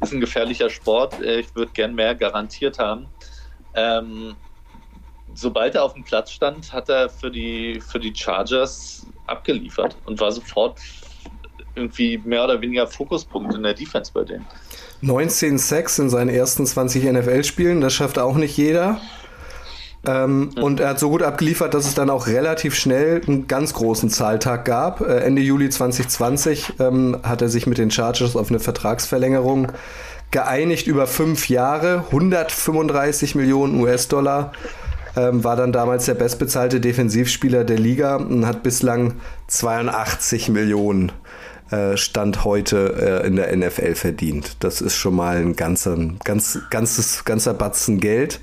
ist 0.00 0.12
ein 0.12 0.20
gefährlicher 0.20 0.70
Sport, 0.70 1.20
äh, 1.20 1.40
ich 1.40 1.54
würde 1.54 1.72
gern 1.72 1.94
mehr 1.94 2.14
garantiert 2.14 2.78
haben. 2.78 3.06
Ähm, 3.74 4.36
sobald 5.34 5.74
er 5.74 5.84
auf 5.84 5.94
dem 5.94 6.04
Platz 6.04 6.30
stand, 6.30 6.72
hat 6.72 6.88
er 6.88 7.08
für 7.08 7.30
die, 7.30 7.80
für 7.80 7.98
die 7.98 8.14
Chargers 8.14 9.06
abgeliefert 9.26 9.96
und 10.06 10.20
war 10.20 10.32
sofort 10.32 10.78
irgendwie 11.74 12.20
mehr 12.24 12.44
oder 12.44 12.60
weniger 12.60 12.86
Fokuspunkt 12.86 13.54
in 13.54 13.62
der 13.62 13.74
Defense 13.74 14.10
bei 14.12 14.24
denen. 14.24 14.46
19 15.00 15.58
Sacks 15.58 15.98
in 15.98 16.08
seinen 16.08 16.30
ersten 16.30 16.66
20 16.66 17.04
NFL-Spielen, 17.04 17.80
das 17.80 17.92
schafft 17.92 18.18
auch 18.18 18.36
nicht 18.36 18.56
jeder. 18.56 19.00
Ähm, 20.06 20.50
mhm. 20.54 20.62
Und 20.62 20.80
er 20.80 20.90
hat 20.90 20.98
so 20.98 21.08
gut 21.08 21.22
abgeliefert, 21.22 21.74
dass 21.74 21.86
es 21.86 21.94
dann 21.94 22.10
auch 22.10 22.26
relativ 22.26 22.74
schnell 22.74 23.22
einen 23.26 23.46
ganz 23.46 23.72
großen 23.74 24.10
Zahltag 24.10 24.64
gab. 24.64 25.00
Äh, 25.00 25.20
Ende 25.20 25.42
Juli 25.42 25.70
2020 25.70 26.74
ähm, 26.78 27.18
hat 27.22 27.42
er 27.42 27.48
sich 27.48 27.66
mit 27.66 27.78
den 27.78 27.90
Chargers 27.90 28.36
auf 28.36 28.50
eine 28.50 28.60
Vertragsverlängerung 28.60 29.72
geeinigt 30.30 30.86
über 30.88 31.06
fünf 31.06 31.48
Jahre, 31.48 32.04
135 32.06 33.34
Millionen 33.34 33.80
US-Dollar. 33.80 34.52
Ähm, 35.16 35.44
war 35.44 35.54
dann 35.54 35.72
damals 35.72 36.06
der 36.06 36.14
bestbezahlte 36.14 36.80
Defensivspieler 36.80 37.62
der 37.62 37.78
Liga 37.78 38.16
und 38.16 38.46
hat 38.46 38.64
bislang 38.64 39.14
82 39.46 40.48
Millionen 40.48 41.12
Stand 41.96 42.44
heute 42.44 43.22
äh, 43.22 43.26
in 43.26 43.36
der 43.36 43.54
NFL 43.56 43.94
verdient. 43.94 44.56
Das 44.60 44.80
ist 44.80 44.96
schon 44.96 45.14
mal 45.14 45.36
ein 45.36 45.56
ganzer, 45.56 45.96
ganz, 46.24 46.58
ganzes, 46.70 47.24
ganzer 47.24 47.54
Batzen 47.54 48.00
Geld. 48.00 48.40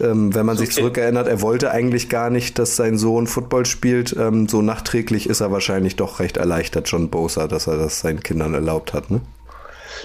Ähm, 0.00 0.34
wenn 0.34 0.46
man 0.46 0.56
okay. 0.56 0.66
sich 0.66 0.74
zurückerinnert, 0.74 1.28
er 1.28 1.40
wollte 1.42 1.70
eigentlich 1.70 2.08
gar 2.08 2.30
nicht, 2.30 2.58
dass 2.58 2.76
sein 2.76 2.98
Sohn 2.98 3.26
Football 3.26 3.66
spielt. 3.66 4.16
Ähm, 4.16 4.48
so 4.48 4.62
nachträglich 4.62 5.28
ist 5.28 5.40
er 5.40 5.52
wahrscheinlich 5.52 5.96
doch 5.96 6.18
recht 6.18 6.36
erleichtert, 6.36 6.88
John 6.88 7.10
Bosa, 7.10 7.46
dass 7.46 7.66
er 7.66 7.76
das 7.76 8.00
seinen 8.00 8.22
Kindern 8.22 8.54
erlaubt 8.54 8.94
hat. 8.94 9.10
Ne? 9.10 9.20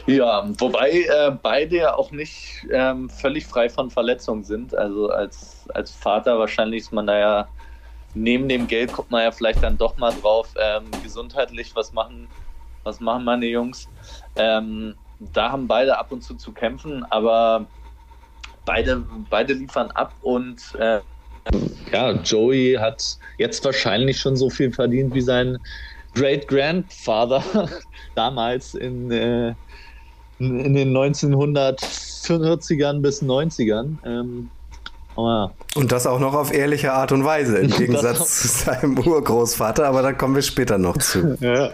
Ja, 0.06 0.48
wobei 0.60 0.90
äh, 0.92 1.32
beide 1.42 1.78
ja 1.78 1.96
auch 1.96 2.12
nicht 2.12 2.66
ähm, 2.72 3.10
völlig 3.10 3.48
frei 3.48 3.70
von 3.70 3.90
Verletzungen 3.90 4.44
sind. 4.44 4.76
Also 4.76 5.10
als, 5.10 5.66
als 5.74 5.92
Vater 5.92 6.38
wahrscheinlich 6.38 6.84
ist 6.84 6.94
man 6.94 7.08
da 7.08 7.18
ja 7.18 7.48
neben 8.14 8.50
dem 8.50 8.68
Geld 8.68 8.94
guckt 8.94 9.12
man 9.12 9.24
ja 9.24 9.32
vielleicht 9.32 9.64
dann 9.64 9.78
doch 9.78 9.98
mal 9.98 10.14
drauf, 10.22 10.50
ähm, 10.60 10.86
gesundheitlich, 11.04 11.76
was 11.76 11.94
machen, 11.94 12.28
was 12.88 13.00
machen 13.00 13.25
meine 13.25 13.46
Jungs. 13.46 13.88
Ähm, 14.36 14.96
da 15.20 15.51
haben 15.51 15.67
beide 15.67 15.98
ab 15.98 16.12
und 16.12 16.24
zu 16.24 16.36
zu 16.36 16.51
kämpfen, 16.51 17.03
aber 17.10 17.65
beide, 18.65 19.03
beide 19.29 19.53
liefern 19.53 19.91
ab 19.91 20.13
und 20.22 20.62
äh, 20.79 21.00
ja, 21.91 22.12
Joey 22.12 22.77
hat 22.79 23.17
jetzt 23.38 23.63
wahrscheinlich 23.63 24.20
schon 24.20 24.36
so 24.36 24.50
viel 24.50 24.72
verdient 24.72 25.13
wie 25.13 25.22
sein 25.22 25.60
Great 26.13 26.48
Grandfather 26.48 27.70
damals 28.15 28.74
in, 28.75 29.12
äh, 29.12 29.53
in 30.39 30.74
den 30.74 30.96
1940ern 30.96 33.01
bis 33.01 33.22
90ern. 33.22 33.98
Ähm, 34.06 34.50
oh 35.15 35.48
Und 35.75 35.91
das 35.91 36.06
auch 36.06 36.20
noch 36.20 36.34
auf 36.34 36.53
ehrliche 36.53 36.91
Art 36.91 37.13
und 37.13 37.24
Weise, 37.24 37.60
im 37.60 37.72
Gegensatz 37.77 38.41
zu 38.41 38.48
seinem 38.48 39.00
Urgroßvater, 39.00 39.88
aber 39.88 40.01
da 40.01 40.12
kommen 40.13 40.36
wir 40.36 40.41
später 40.41 40.77
noch 40.77 40.98
zu. 40.98 41.38
ja. 41.39 41.70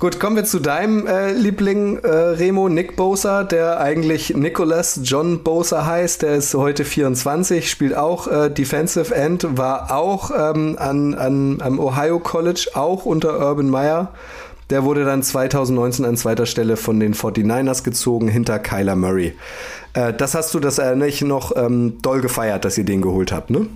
Gut, 0.00 0.18
kommen 0.18 0.34
wir 0.34 0.44
zu 0.44 0.60
deinem 0.60 1.06
äh, 1.06 1.30
Liebling, 1.32 1.98
äh, 1.98 2.08
Remo, 2.08 2.70
Nick 2.70 2.96
Bosa, 2.96 3.44
der 3.44 3.80
eigentlich 3.80 4.34
Nicholas 4.34 5.00
John 5.04 5.42
Bosa 5.42 5.84
heißt. 5.84 6.22
Der 6.22 6.36
ist 6.36 6.54
heute 6.54 6.86
24, 6.86 7.70
spielt 7.70 7.94
auch 7.94 8.26
äh, 8.26 8.48
Defensive 8.48 9.14
End, 9.14 9.58
war 9.58 9.94
auch 9.94 10.30
ähm, 10.30 10.76
an, 10.78 11.12
an, 11.12 11.60
am 11.60 11.78
Ohio 11.78 12.18
College, 12.18 12.70
auch 12.72 13.04
unter 13.04 13.46
Urban 13.46 13.68
Meyer. 13.68 14.14
Der 14.70 14.84
wurde 14.84 15.04
dann 15.04 15.22
2019 15.22 16.06
an 16.06 16.16
zweiter 16.16 16.46
Stelle 16.46 16.78
von 16.78 16.98
den 16.98 17.12
49ers 17.12 17.84
gezogen, 17.84 18.28
hinter 18.28 18.58
Kyler 18.58 18.96
Murray. 18.96 19.34
Äh, 19.92 20.14
das 20.14 20.34
hast 20.34 20.54
du, 20.54 20.60
das 20.60 20.78
erinnere 20.78 21.08
ich 21.08 21.20
noch, 21.20 21.54
ähm, 21.54 21.98
doll 22.00 22.22
gefeiert, 22.22 22.64
dass 22.64 22.78
ihr 22.78 22.86
den 22.86 23.02
geholt 23.02 23.32
habt, 23.32 23.50
ne? 23.50 23.66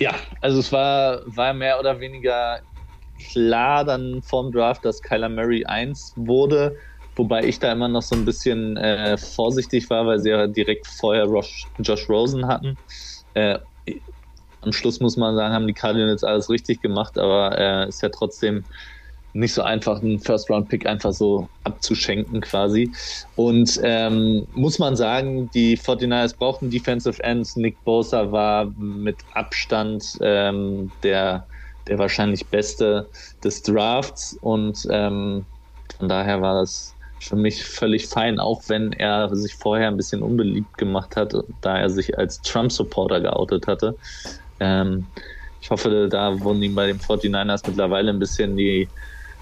Ja, 0.00 0.12
also 0.40 0.60
es 0.60 0.72
war, 0.72 1.20
war 1.26 1.52
mehr 1.52 1.78
oder 1.78 2.00
weniger 2.00 2.60
klar 3.32 3.84
dann 3.84 4.22
vorm 4.22 4.52
Draft, 4.52 4.84
dass 4.84 5.02
Kyler 5.02 5.28
Murray 5.28 5.64
1 5.64 6.14
wurde. 6.16 6.76
Wobei 7.16 7.44
ich 7.44 7.60
da 7.60 7.72
immer 7.72 7.88
noch 7.88 8.02
so 8.02 8.16
ein 8.16 8.24
bisschen 8.24 8.76
äh, 8.76 9.16
vorsichtig 9.16 9.88
war, 9.88 10.06
weil 10.06 10.18
sie 10.18 10.30
ja 10.30 10.46
direkt 10.46 10.86
vorher 10.86 11.24
Rosh, 11.24 11.66
Josh 11.78 12.08
Rosen 12.08 12.46
hatten. 12.46 12.76
Äh, 13.34 13.58
am 14.62 14.72
Schluss 14.72 15.00
muss 15.00 15.16
man 15.16 15.36
sagen, 15.36 15.54
haben 15.54 15.66
die 15.66 15.74
Cardinals 15.74 16.24
alles 16.24 16.50
richtig 16.50 16.80
gemacht, 16.80 17.18
aber 17.18 17.56
äh, 17.58 17.88
ist 17.88 18.02
ja 18.02 18.08
trotzdem 18.08 18.64
nicht 19.34 19.52
so 19.52 19.62
einfach, 19.62 20.00
einen 20.00 20.20
First-Round-Pick 20.20 20.86
einfach 20.86 21.12
so 21.12 21.48
abzuschenken 21.64 22.40
quasi. 22.40 22.90
Und 23.34 23.80
ähm, 23.82 24.46
muss 24.54 24.78
man 24.78 24.94
sagen, 24.94 25.50
die 25.52 25.76
49ers 25.76 26.36
brauchten 26.36 26.70
Defensive 26.70 27.22
Ends. 27.22 27.56
Nick 27.56 27.82
Bosa 27.84 28.30
war 28.30 28.66
mit 28.78 29.16
Abstand 29.34 30.18
ähm, 30.20 30.90
der, 31.02 31.46
der 31.86 31.98
wahrscheinlich 31.98 32.46
Beste 32.46 33.08
des 33.42 33.62
Drafts 33.62 34.36
und 34.40 34.86
ähm, 34.90 35.44
von 35.98 36.08
daher 36.08 36.40
war 36.40 36.60
das 36.60 36.94
für 37.20 37.36
mich 37.36 37.64
völlig 37.64 38.06
fein, 38.06 38.38
auch 38.38 38.62
wenn 38.68 38.92
er 38.92 39.34
sich 39.34 39.54
vorher 39.54 39.88
ein 39.88 39.96
bisschen 39.96 40.22
unbeliebt 40.22 40.76
gemacht 40.76 41.16
hat, 41.16 41.34
da 41.62 41.78
er 41.78 41.88
sich 41.88 42.18
als 42.18 42.42
Trump-Supporter 42.42 43.20
geoutet 43.20 43.66
hatte. 43.66 43.96
Ähm, 44.60 45.06
ich 45.60 45.70
hoffe, 45.70 46.08
da 46.10 46.38
wurden 46.40 46.62
ihm 46.62 46.74
bei 46.74 46.86
den 46.86 46.98
49ers 46.98 47.62
mittlerweile 47.66 48.10
ein 48.10 48.18
bisschen 48.18 48.56
die 48.56 48.88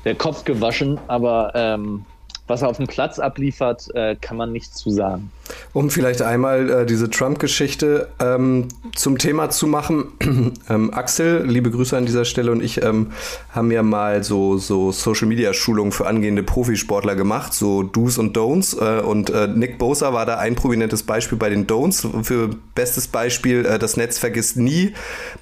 der 0.04 0.14
Kopf 0.14 0.44
gewaschen, 0.44 0.98
aber 1.08 1.52
ähm, 1.54 2.04
was 2.46 2.62
er 2.62 2.68
auf 2.68 2.76
dem 2.76 2.86
Platz 2.86 3.18
abliefert, 3.18 3.88
äh, 3.94 4.16
kann 4.16 4.36
man 4.36 4.52
nichts 4.52 4.74
zu 4.76 4.90
sagen. 4.90 5.30
Um 5.72 5.90
vielleicht 5.90 6.22
einmal 6.22 6.70
äh, 6.70 6.86
diese 6.86 7.10
Trump-Geschichte 7.10 8.08
ähm, 8.18 8.68
zum 8.94 9.18
Thema 9.18 9.50
zu 9.50 9.66
machen. 9.66 10.12
ähm, 10.68 10.92
Axel, 10.92 11.44
liebe 11.46 11.70
Grüße 11.70 11.96
an 11.96 12.06
dieser 12.06 12.24
Stelle 12.24 12.52
und 12.52 12.62
ich 12.62 12.82
ähm, 12.82 13.12
haben 13.50 13.70
ja 13.70 13.82
mal 13.82 14.22
so, 14.22 14.58
so 14.58 14.92
Social-Media-Schulungen 14.92 15.92
für 15.92 16.06
angehende 16.06 16.42
Profisportler 16.42 17.16
gemacht, 17.16 17.54
so 17.54 17.82
Do's 17.82 18.18
und 18.18 18.36
Don'ts. 18.36 18.76
Äh, 18.78 19.00
und 19.02 19.30
äh, 19.30 19.48
Nick 19.48 19.78
Bosa 19.78 20.12
war 20.12 20.26
da 20.26 20.38
ein 20.38 20.54
prominentes 20.54 21.02
Beispiel 21.02 21.38
bei 21.38 21.50
den 21.50 21.66
Don'ts. 21.66 22.06
Für 22.22 22.50
bestes 22.74 23.08
Beispiel, 23.08 23.64
äh, 23.64 23.78
das 23.78 23.96
Netz 23.96 24.18
vergisst 24.18 24.56
nie. 24.56 24.94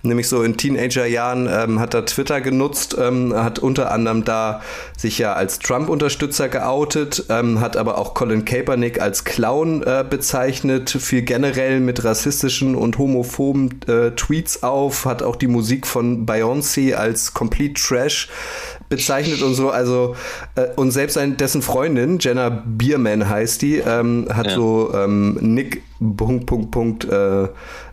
Nämlich 0.02 0.29
so 0.29 0.43
in 0.43 0.57
Teenager-Jahren 0.57 1.49
ähm, 1.50 1.81
hat 1.81 1.95
er 1.95 2.07
Twitter 2.07 2.40
genutzt, 2.40 2.97
ähm, 2.99 3.35
hat 3.35 3.59
unter 3.59 3.90
anderem 3.90 4.25
da 4.25 4.62
sich 4.97 5.19
ja 5.19 5.35
als 5.35 5.59
Trump-Unterstützer 5.59 6.49
geoutet, 6.49 7.26
ähm, 7.29 7.61
hat 7.61 7.76
aber 7.76 7.99
auch 7.99 8.14
Colin 8.14 8.45
Kaepernick 8.45 9.00
als 9.00 9.25
Clown 9.25 9.83
äh, 9.83 10.00
bezeichnet, 10.04 10.90
fiel 10.90 11.23
generell 11.23 11.80
mit 11.80 12.04
rassistischen 12.04 12.75
und 12.75 12.99
homophoben 12.99 13.80
äh, 13.88 14.12
Tweets 14.12 14.62
auf, 14.62 15.04
hat 15.04 15.23
auch 15.23 15.37
die 15.37 15.47
Musik 15.47 15.87
von 15.87 16.26
Beyoncé 16.26 16.95
als 16.95 17.35
Complete 17.35 17.75
Trash 17.75 18.28
bezeichnet 18.91 19.41
und 19.41 19.55
so. 19.55 19.71
Also, 19.71 20.17
äh, 20.57 20.67
und 20.77 20.91
selbst 20.91 21.15
sein, 21.15 21.39
dessen 21.39 21.63
Freundin, 21.63 22.19
Jenna 22.21 22.51
Bierman 22.51 23.27
heißt 23.27 23.63
die, 23.63 23.77
ähm, 23.77 24.27
hat 24.31 24.49
ja. 24.49 24.55
so 24.55 24.93
ähm, 24.95 25.39
Nick 25.41 25.83
Punkt, 26.17 26.47
Punkt, 26.47 26.71
Punkt 26.71 27.05
äh, 27.05 27.45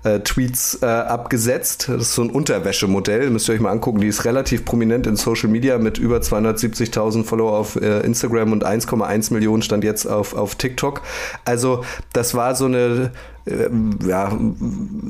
äh, 0.04 0.20
Tweets 0.24 0.80
äh, 0.82 0.86
abgesetzt. 0.86 1.90
Das 1.90 2.04
ist 2.04 2.16
so 2.16 2.24
ein 2.24 2.30
Unterwäschemodell, 2.30 3.30
müsst 3.30 3.50
ihr 3.50 3.54
euch 3.54 3.60
mal 3.60 3.72
angucken. 3.72 4.00
Die 4.00 4.08
ist 4.08 4.26
relativ 4.26 4.66
prominent 4.66 5.08
in 5.08 5.18
Social 5.18 5.50
Media 5.50 5.78
mit 5.78 5.98
über 5.98 6.18
270.000 6.18 7.26
Follower 7.26 7.52
auf 7.52 7.76
äh, 7.76 8.00
Instagram 8.02 8.54
und 8.54 8.66
1,1 8.66 9.34
Millionen 9.34 9.62
stand 9.62 9.84
jetzt 9.84 10.06
auf, 10.06 10.34
auf 10.36 10.56
TikTok. 10.56 11.02
Also 11.44 11.84
das 12.14 12.34
war 12.34 12.56
so 12.56 12.66
eine 12.66 13.12
äh, 13.46 13.70
ja, 14.08 14.38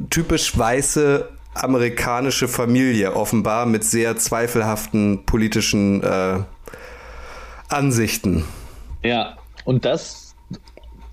typisch 0.10 0.58
weiße 0.58 1.30
amerikanische 1.64 2.48
Familie 2.48 3.16
offenbar 3.16 3.66
mit 3.66 3.84
sehr 3.84 4.18
zweifelhaften 4.18 5.26
politischen 5.26 6.04
äh, 6.04 6.40
Ansichten. 7.70 8.46
Ja, 9.04 9.38
und 9.66 9.86
das 9.86 10.36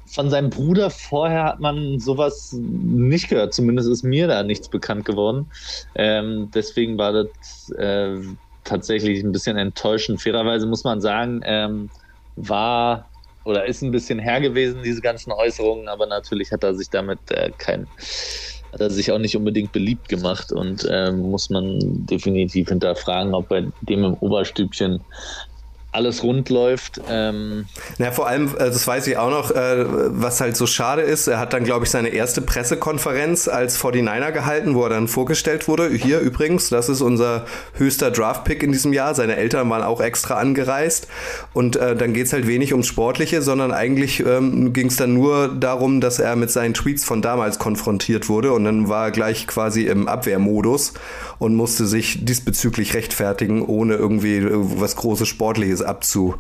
von 0.06 0.30
seinem 0.30 0.50
Bruder 0.50 0.90
vorher 0.90 1.44
hat 1.44 1.60
man 1.60 1.98
sowas 1.98 2.52
nicht 2.52 3.28
gehört. 3.28 3.52
Zumindest 3.52 3.88
ist 3.88 4.04
mir 4.04 4.28
da 4.28 4.44
nichts 4.44 4.68
bekannt 4.68 5.04
geworden. 5.04 5.50
Ähm, 5.96 6.50
deswegen 6.54 6.96
war 6.96 7.12
das 7.12 7.70
äh, 7.70 8.16
tatsächlich 8.62 9.24
ein 9.24 9.32
bisschen 9.32 9.56
enttäuschend. 9.56 10.22
Fairerweise 10.22 10.66
muss 10.66 10.84
man 10.84 11.00
sagen, 11.00 11.40
ähm, 11.44 11.90
war 12.36 13.08
oder 13.44 13.66
ist 13.66 13.82
ein 13.82 13.90
bisschen 13.90 14.18
her 14.18 14.40
gewesen, 14.40 14.82
diese 14.82 15.00
ganzen 15.00 15.32
Äußerungen, 15.32 15.88
aber 15.88 16.06
natürlich 16.06 16.50
hat 16.50 16.64
er 16.64 16.74
sich 16.74 16.88
damit 16.88 17.18
äh, 17.30 17.50
kein 17.58 17.86
hat 18.74 18.80
er 18.80 18.90
sich 18.90 19.12
auch 19.12 19.18
nicht 19.18 19.36
unbedingt 19.36 19.70
beliebt 19.72 20.08
gemacht 20.08 20.52
und 20.52 20.86
ähm, 20.90 21.20
muss 21.20 21.48
man 21.48 21.78
definitiv 21.80 22.68
hinterfragen, 22.68 23.32
ob 23.32 23.48
bei 23.48 23.72
dem 23.80 24.04
im 24.04 24.14
Oberstübchen 24.14 25.04
alles 25.94 26.22
rund 26.22 26.48
läuft. 26.50 27.00
Ähm 27.08 27.66
ja, 27.98 28.10
vor 28.10 28.26
allem, 28.26 28.48
äh, 28.56 28.66
das 28.66 28.86
weiß 28.86 29.06
ich 29.06 29.16
auch 29.16 29.30
noch, 29.30 29.50
äh, 29.50 29.84
was 29.86 30.40
halt 30.40 30.56
so 30.56 30.66
schade 30.66 31.02
ist, 31.02 31.28
er 31.28 31.38
hat 31.38 31.52
dann, 31.52 31.64
glaube 31.64 31.84
ich, 31.84 31.90
seine 31.90 32.08
erste 32.08 32.40
Pressekonferenz 32.40 33.48
als 33.48 33.78
49er 33.78 34.32
gehalten, 34.32 34.74
wo 34.74 34.84
er 34.84 34.90
dann 34.90 35.08
vorgestellt 35.08 35.68
wurde. 35.68 35.88
Hier 35.90 36.20
übrigens, 36.20 36.68
das 36.68 36.88
ist 36.88 37.00
unser 37.00 37.46
höchster 37.74 38.10
Draft-Pick 38.10 38.62
in 38.62 38.72
diesem 38.72 38.92
Jahr. 38.92 39.14
Seine 39.14 39.36
Eltern 39.36 39.70
waren 39.70 39.82
auch 39.82 40.00
extra 40.00 40.34
angereist. 40.34 41.06
Und 41.52 41.76
äh, 41.76 41.94
dann 41.94 42.12
geht 42.12 42.26
es 42.26 42.32
halt 42.32 42.46
wenig 42.46 42.72
ums 42.72 42.86
Sportliche, 42.86 43.42
sondern 43.42 43.72
eigentlich 43.72 44.20
ähm, 44.20 44.72
ging 44.72 44.88
es 44.88 44.96
dann 44.96 45.14
nur 45.14 45.48
darum, 45.48 46.00
dass 46.00 46.18
er 46.18 46.36
mit 46.36 46.50
seinen 46.50 46.74
Tweets 46.74 47.04
von 47.04 47.22
damals 47.22 47.58
konfrontiert 47.58 48.28
wurde. 48.28 48.52
Und 48.52 48.64
dann 48.64 48.88
war 48.88 49.06
er 49.06 49.10
gleich 49.10 49.46
quasi 49.46 49.86
im 49.86 50.08
Abwehrmodus 50.08 50.94
und 51.38 51.54
musste 51.54 51.86
sich 51.86 52.24
diesbezüglich 52.24 52.94
rechtfertigen, 52.94 53.62
ohne 53.62 53.94
irgendwie 53.94 54.36
äh, 54.36 54.50
was 54.52 54.96
Großes 54.96 55.28
Sportliches 55.28 55.83
abzu, 55.84 56.36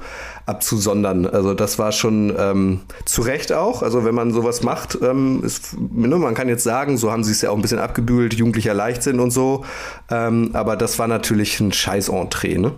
abzusondern. 0.46 1.26
Also 1.26 1.54
das 1.54 1.78
war 1.78 1.92
schon 1.92 2.34
ähm, 2.38 2.80
zu 3.04 3.22
Recht 3.22 3.52
auch. 3.52 3.82
Also 3.82 4.04
wenn 4.04 4.14
man 4.14 4.32
sowas 4.32 4.62
macht, 4.62 4.98
ähm, 5.02 5.42
ist, 5.44 5.76
ne, 5.78 6.16
man 6.16 6.34
kann 6.34 6.48
jetzt 6.48 6.64
sagen, 6.64 6.96
so 6.96 7.12
haben 7.12 7.24
sie 7.24 7.32
es 7.32 7.42
ja 7.42 7.50
auch 7.50 7.56
ein 7.56 7.62
bisschen 7.62 7.78
abgebügelt, 7.78 8.34
jugendlicher 8.34 8.74
Leichtsinn 8.74 9.20
und 9.20 9.30
so. 9.30 9.64
Ähm, 10.10 10.50
aber 10.52 10.76
das 10.76 10.98
war 10.98 11.08
natürlich 11.08 11.60
ein 11.60 11.72
scheiß 11.72 12.08
Entree, 12.08 12.58
ne? 12.58 12.72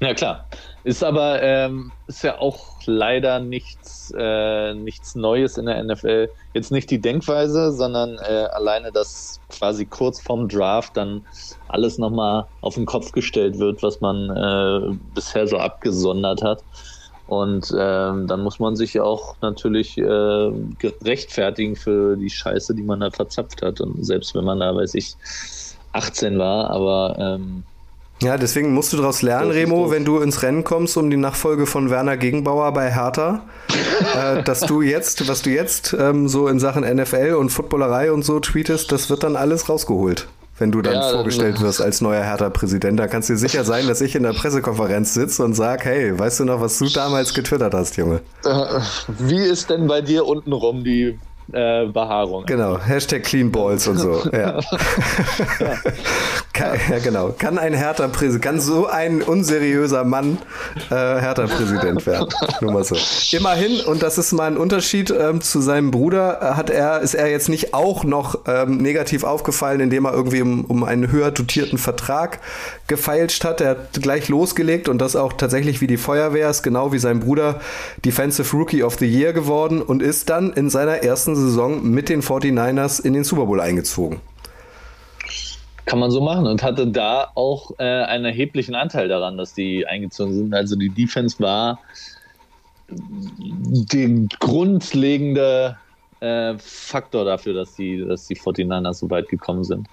Ja 0.00 0.14
klar. 0.14 0.46
Ist 0.84 1.02
aber 1.02 1.42
ähm, 1.42 1.92
ist 2.06 2.22
ja 2.24 2.38
auch 2.38 2.78
leider 2.84 3.40
nichts, 3.40 4.12
äh, 4.14 4.74
nichts 4.74 5.14
Neues 5.14 5.56
in 5.56 5.64
der 5.64 5.82
NFL. 5.82 6.28
Jetzt 6.52 6.72
nicht 6.72 6.90
die 6.90 7.00
Denkweise, 7.00 7.72
sondern 7.72 8.18
äh, 8.18 8.48
alleine, 8.52 8.92
dass 8.92 9.40
quasi 9.48 9.86
kurz 9.86 10.20
vorm 10.20 10.46
Draft 10.46 10.94
dann 10.98 11.24
alles 11.68 11.96
nochmal 11.96 12.48
auf 12.60 12.74
den 12.74 12.84
Kopf 12.84 13.12
gestellt 13.12 13.58
wird, 13.58 13.82
was 13.82 14.02
man 14.02 14.28
äh, 14.28 14.94
bisher 15.14 15.46
so 15.46 15.56
abgesondert 15.56 16.42
hat. 16.42 16.62
Und 17.26 17.74
ähm, 17.78 18.26
dann 18.26 18.42
muss 18.42 18.58
man 18.58 18.76
sich 18.76 19.00
auch 19.00 19.36
natürlich 19.40 19.96
äh, 19.96 20.50
rechtfertigen 21.02 21.76
für 21.76 22.18
die 22.18 22.28
Scheiße, 22.28 22.74
die 22.74 22.82
man 22.82 23.00
da 23.00 23.10
verzapft 23.10 23.62
hat. 23.62 23.80
Und 23.80 24.04
selbst 24.04 24.34
wenn 24.34 24.44
man 24.44 24.60
da, 24.60 24.76
weiß 24.76 24.94
ich, 24.94 25.16
18 25.92 26.38
war, 26.38 26.70
aber 26.70 27.16
ähm, 27.18 27.64
ja, 28.22 28.36
deswegen 28.36 28.72
musst 28.72 28.92
du 28.92 28.96
daraus 28.96 29.22
lernen, 29.22 29.50
Remo, 29.50 29.90
wenn 29.90 30.04
du 30.04 30.20
ins 30.20 30.42
Rennen 30.42 30.64
kommst 30.64 30.96
um 30.96 31.10
die 31.10 31.16
Nachfolge 31.16 31.66
von 31.66 31.90
Werner 31.90 32.16
Gegenbauer 32.16 32.72
bei 32.72 32.90
Hertha, 32.90 33.42
äh, 34.16 34.42
dass 34.42 34.60
du 34.60 34.82
jetzt, 34.82 35.28
was 35.28 35.42
du 35.42 35.50
jetzt 35.50 35.94
ähm, 35.98 36.28
so 36.28 36.48
in 36.48 36.58
Sachen 36.58 36.84
NFL 36.84 37.34
und 37.34 37.50
Footballerei 37.50 38.12
und 38.12 38.24
so 38.24 38.40
tweetest, 38.40 38.92
das 38.92 39.10
wird 39.10 39.24
dann 39.24 39.36
alles 39.36 39.68
rausgeholt. 39.68 40.28
Wenn 40.56 40.70
du 40.70 40.82
dann 40.82 40.94
ja, 40.94 41.10
vorgestellt 41.10 41.60
wirst 41.60 41.82
als 41.82 42.00
neuer 42.00 42.22
Hertha-Präsident, 42.22 42.98
da 42.98 43.08
kannst 43.08 43.28
du 43.28 43.32
dir 43.32 43.38
sicher 43.38 43.64
sein, 43.64 43.88
dass 43.88 44.00
ich 44.00 44.14
in 44.14 44.22
der 44.22 44.34
Pressekonferenz 44.34 45.12
sitze 45.12 45.44
und 45.44 45.54
sage, 45.54 45.84
hey, 45.84 46.16
weißt 46.16 46.40
du 46.40 46.44
noch, 46.44 46.60
was 46.60 46.78
du 46.78 46.88
damals 46.88 47.34
getwittert 47.34 47.74
hast, 47.74 47.96
Junge? 47.96 48.20
Äh, 48.44 48.80
wie 49.08 49.42
ist 49.42 49.70
denn 49.70 49.88
bei 49.88 50.00
dir 50.00 50.24
untenrum 50.24 50.84
die 50.84 51.18
äh, 51.52 51.86
Behaarung. 51.86 52.46
Genau, 52.46 52.78
Hashtag 52.78 53.24
Clean 53.24 53.50
Balls 53.50 53.86
und 53.86 53.98
so. 53.98 54.22
Ja. 54.32 54.60
ja. 55.60 55.78
Kann, 56.54 56.78
ja, 56.88 56.98
genau. 57.00 57.34
Kann 57.36 57.58
ein 57.58 57.74
härter 57.74 58.08
Präsident, 58.08 58.42
kann 58.42 58.60
so 58.60 58.86
ein 58.86 59.22
unseriöser 59.22 60.04
Mann 60.04 60.38
äh, 60.90 60.94
härter 60.94 61.48
Präsident 61.48 62.06
werden. 62.06 62.28
Nur 62.60 62.72
mal 62.72 62.84
so. 62.84 62.96
Immerhin, 63.36 63.80
und 63.80 64.02
das 64.02 64.18
ist 64.18 64.32
mal 64.32 64.46
ein 64.46 64.56
Unterschied 64.56 65.10
ähm, 65.10 65.40
zu 65.40 65.60
seinem 65.60 65.90
Bruder, 65.90 66.54
hat 66.56 66.70
er, 66.70 67.00
ist 67.00 67.14
er 67.14 67.28
jetzt 67.28 67.48
nicht 67.48 67.74
auch 67.74 68.04
noch 68.04 68.38
ähm, 68.46 68.78
negativ 68.78 69.24
aufgefallen, 69.24 69.80
indem 69.80 70.06
er 70.06 70.14
irgendwie 70.14 70.42
um, 70.42 70.64
um 70.64 70.84
einen 70.84 71.10
höher 71.10 71.30
dotierten 71.32 71.76
Vertrag 71.78 72.38
gefeilscht 72.86 73.44
hat. 73.44 73.60
Er 73.60 73.70
hat 73.70 73.92
gleich 73.94 74.28
losgelegt 74.28 74.88
und 74.88 74.98
das 74.98 75.16
auch 75.16 75.32
tatsächlich 75.32 75.80
wie 75.80 75.86
die 75.86 75.96
Feuerwehr 75.96 76.48
ist, 76.48 76.62
genau 76.62 76.92
wie 76.92 76.98
sein 76.98 77.20
Bruder 77.20 77.60
Defensive 78.04 78.56
Rookie 78.56 78.82
of 78.82 78.96
the 78.98 79.06
Year 79.06 79.32
geworden 79.32 79.82
und 79.82 80.02
ist 80.02 80.30
dann 80.30 80.52
in 80.52 80.70
seiner 80.70 81.02
ersten 81.02 81.33
Saison 81.36 81.88
mit 81.88 82.08
den 82.08 82.22
49ers 82.22 83.04
in 83.04 83.12
den 83.12 83.24
Super 83.24 83.46
Bowl 83.46 83.60
eingezogen. 83.60 84.20
Kann 85.86 85.98
man 85.98 86.10
so 86.10 86.20
machen 86.20 86.46
und 86.46 86.62
hatte 86.62 86.86
da 86.86 87.30
auch 87.34 87.72
äh, 87.78 87.84
einen 87.84 88.24
erheblichen 88.24 88.74
Anteil 88.74 89.08
daran, 89.08 89.36
dass 89.36 89.52
die 89.52 89.86
eingezogen 89.86 90.32
sind. 90.32 90.54
Also 90.54 90.76
die 90.76 90.88
Defense 90.88 91.38
war 91.40 91.78
der 92.88 94.08
grundlegende 94.40 95.76
äh, 96.20 96.54
Faktor 96.58 97.24
dafür, 97.24 97.54
dass 97.54 97.74
die, 97.74 98.04
dass 98.04 98.26
die 98.26 98.36
49ers 98.36 98.94
so 98.94 99.10
weit 99.10 99.28
gekommen 99.28 99.64
sind. 99.64 99.88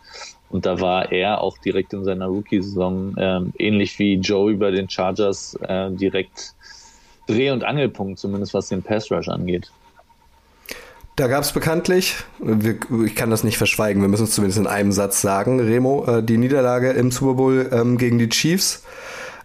Und 0.49 0.65
da 0.65 0.79
war 0.79 1.11
er 1.11 1.41
auch 1.41 1.57
direkt 1.57 1.93
in 1.93 2.03
seiner 2.03 2.27
Rookie-Saison, 2.27 3.17
äh, 3.17 3.41
ähnlich 3.57 3.97
wie 3.99 4.15
Joe 4.15 4.51
über 4.51 4.71
den 4.71 4.89
Chargers, 4.89 5.57
äh, 5.61 5.91
direkt 5.91 6.53
Dreh- 7.27 7.51
und 7.51 7.63
Angelpunkt, 7.63 8.19
zumindest 8.19 8.53
was 8.53 8.67
den 8.67 8.83
Pass-Rush 8.83 9.29
angeht. 9.29 9.71
Da 11.21 11.27
gab 11.27 11.43
es 11.43 11.51
bekanntlich, 11.51 12.15
wir, 12.39 12.77
ich 13.05 13.13
kann 13.13 13.29
das 13.29 13.43
nicht 13.43 13.59
verschweigen, 13.59 14.01
wir 14.01 14.09
müssen 14.09 14.23
es 14.23 14.31
zumindest 14.31 14.57
in 14.57 14.65
einem 14.65 14.91
Satz 14.91 15.21
sagen, 15.21 15.59
Remo, 15.59 16.03
äh, 16.07 16.23
die 16.23 16.39
Niederlage 16.39 16.89
im 16.93 17.11
Super 17.11 17.35
Bowl 17.35 17.69
ähm, 17.71 17.99
gegen 17.99 18.17
die 18.17 18.27
Chiefs. 18.27 18.83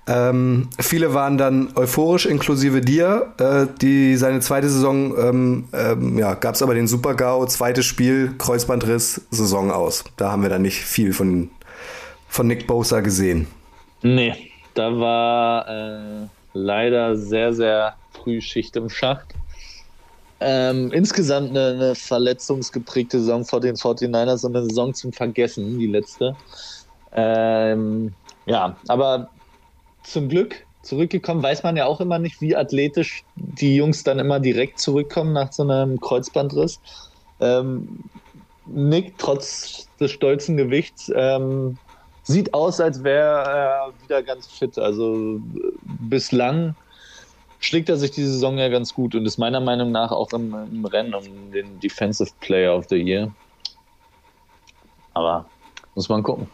Ähm, 0.06 0.70
viele 0.80 1.12
waren 1.12 1.36
dann 1.36 1.68
euphorisch, 1.74 2.24
inklusive 2.24 2.80
dir. 2.80 3.34
Äh, 3.36 3.66
die 3.82 4.16
seine 4.16 4.40
zweite 4.40 4.70
Saison, 4.70 5.18
ähm, 5.18 5.68
ähm, 5.74 6.16
ja, 6.16 6.32
gab 6.32 6.54
es 6.54 6.62
aber 6.62 6.72
den 6.72 6.86
Super-GAU, 6.86 7.44
zweites 7.44 7.84
Spiel, 7.84 8.32
Kreuzbandriss, 8.38 9.26
Saison 9.30 9.70
aus. 9.70 10.04
Da 10.16 10.32
haben 10.32 10.40
wir 10.40 10.48
dann 10.48 10.62
nicht 10.62 10.78
viel 10.78 11.12
von, 11.12 11.50
von 12.26 12.46
Nick 12.46 12.66
Bosa 12.66 13.00
gesehen. 13.00 13.48
Nee, 14.00 14.34
da 14.72 14.98
war 14.98 15.68
äh, 15.68 16.26
leider 16.54 17.18
sehr, 17.18 17.52
sehr 17.52 17.96
früh 18.14 18.40
Schicht 18.40 18.76
im 18.76 18.88
Schacht. 18.88 19.35
Ähm, 20.38 20.92
insgesamt 20.92 21.50
eine, 21.50 21.68
eine, 21.68 21.94
verletzungsgeprägte 21.94 23.20
Saison 23.20 23.44
vor 23.44 23.60
den 23.60 23.76
49ers 23.76 24.44
und 24.44 24.54
eine 24.54 24.66
Saison 24.66 24.92
zum 24.92 25.12
Vergessen, 25.12 25.78
die 25.78 25.86
letzte. 25.86 26.36
Ähm, 27.12 28.12
ja, 28.44 28.76
aber 28.88 29.30
zum 30.02 30.28
Glück 30.28 30.66
zurückgekommen. 30.82 31.42
Weiß 31.42 31.62
man 31.62 31.76
ja 31.76 31.86
auch 31.86 32.00
immer 32.00 32.18
nicht, 32.18 32.40
wie 32.40 32.54
athletisch 32.54 33.24
die 33.34 33.76
Jungs 33.76 34.04
dann 34.04 34.18
immer 34.18 34.38
direkt 34.38 34.78
zurückkommen 34.78 35.32
nach 35.32 35.52
so 35.52 35.62
einem 35.62 36.00
Kreuzbandriss. 36.00 36.80
Ähm, 37.40 38.04
Nick, 38.66 39.18
trotz 39.18 39.88
des 40.00 40.10
stolzen 40.10 40.56
Gewichts, 40.56 41.10
ähm, 41.14 41.78
sieht 42.22 42.52
aus, 42.54 42.80
als 42.80 43.04
wäre 43.04 43.44
er 43.44 43.92
wieder 44.02 44.22
ganz 44.22 44.46
fit. 44.46 44.78
Also 44.78 45.40
bislang 45.82 46.74
schlägt 47.58 47.88
er 47.88 47.96
sich 47.96 48.10
die 48.10 48.24
Saison 48.24 48.58
ja 48.58 48.68
ganz 48.68 48.94
gut 48.94 49.14
und 49.14 49.26
ist 49.26 49.38
meiner 49.38 49.60
Meinung 49.60 49.90
nach 49.90 50.12
auch 50.12 50.32
im, 50.32 50.54
im 50.70 50.84
Rennen 50.84 51.14
um 51.14 51.52
den 51.52 51.80
Defensive 51.80 52.30
Player 52.40 52.76
of 52.76 52.86
the 52.88 52.96
Year. 52.96 53.32
Aber 55.14 55.46
muss 55.94 56.08
man 56.08 56.22
gucken. 56.22 56.48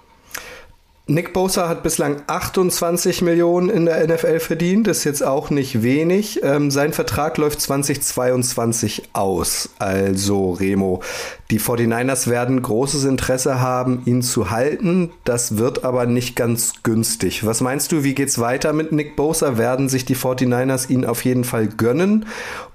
Nick 1.13 1.35
Bosa 1.35 1.69
hat 1.69 1.83
bislang 1.83 2.23
28 2.27 3.21
Millionen 3.21 3.69
in 3.69 3.85
der 3.85 4.07
NFL 4.09 4.41
verdient, 4.41 4.89
ist 4.89 5.05
jetzt 5.05 5.23
auch 5.23 5.51
nicht 5.51 5.83
wenig. 5.83 6.41
Ähm, 6.43 6.71
sein 6.71 6.95
Vertrag 6.95 7.37
läuft 7.37 7.61
2022 7.61 9.11
aus. 9.13 9.69
Also 9.79 10.53
Remo, 10.53 11.03
die 11.51 11.61
49ers 11.61 12.31
werden 12.31 12.63
großes 12.63 13.05
Interesse 13.05 13.61
haben, 13.61 14.01
ihn 14.07 14.23
zu 14.23 14.51
halten. 14.51 15.11
Das 15.25 15.59
wird 15.59 15.85
aber 15.85 16.07
nicht 16.07 16.35
ganz 16.35 16.83
günstig. 16.83 17.45
Was 17.45 17.61
meinst 17.61 17.93
du, 17.93 18.05
wie 18.05 18.15
geht's 18.15 18.39
weiter 18.39 18.73
mit 18.73 18.93
Nick 18.93 19.15
Bosa? 19.15 19.59
Werden 19.59 19.91
sich 19.91 20.07
die 20.07 20.17
49ers 20.17 20.89
ihn 20.89 21.05
auf 21.05 21.27
jeden 21.27 21.45
Fall 21.45 21.67
gönnen? 21.67 22.25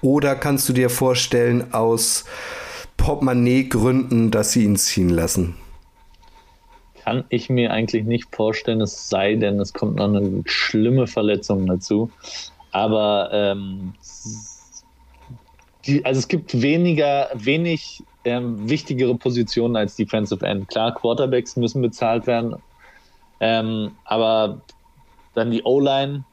Oder 0.02 0.36
kannst 0.36 0.70
du 0.70 0.74
dir 0.74 0.92
vorstellen, 0.92 1.74
aus 1.74 2.24
Portemonnaie-Gründen, 2.98 4.30
dass 4.30 4.52
sie 4.52 4.64
ihn 4.64 4.76
ziehen 4.76 5.10
lassen? 5.10 5.56
Kann 7.08 7.24
ich 7.30 7.50
mir 7.50 7.72
eigentlich 7.72 8.04
nicht 8.04 8.36
vorstellen, 8.36 8.82
es 8.82 9.08
sei 9.08 9.36
denn, 9.36 9.62
es 9.62 9.72
kommt 9.72 9.96
noch 9.96 10.14
eine 10.14 10.44
schlimme 10.44 11.08
Verletzung 11.08 11.66
dazu. 11.66 12.12
Aber 12.74 13.30
ähm, 13.32 13.94
die, 15.86 16.04
also 16.04 16.20
es 16.20 16.28
gibt 16.28 16.62
weniger, 16.62 17.30
wenig 17.34 18.04
ähm, 18.26 18.70
wichtigere 18.70 19.16
Positionen 19.16 19.78
als 19.78 19.96
Defensive 19.96 20.46
End. 20.46 20.68
Klar, 20.68 20.94
Quarterbacks 20.96 21.56
müssen 21.56 21.82
bezahlt 21.82 22.28
werden, 22.28 22.58
ähm, 23.40 23.92
aber 24.04 24.60
dann 25.34 25.50
die 25.50 25.64
O-Line. 25.64 26.26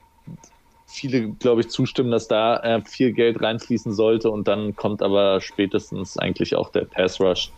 Viele, 0.87 1.29
glaube 1.35 1.61
ich, 1.61 1.69
zustimmen, 1.69 2.11
dass 2.11 2.27
da 2.27 2.57
äh, 2.59 2.83
viel 2.85 3.13
Geld 3.13 3.41
reinfließen 3.41 3.93
sollte 3.93 4.29
und 4.29 4.49
dann 4.49 4.75
kommt 4.75 5.03
aber 5.03 5.41
spätestens 5.41 6.19
eigentlich 6.19 6.57
auch 6.57 6.71
der 6.71 6.85
Pass 6.85 7.21
Rush. 7.21 7.53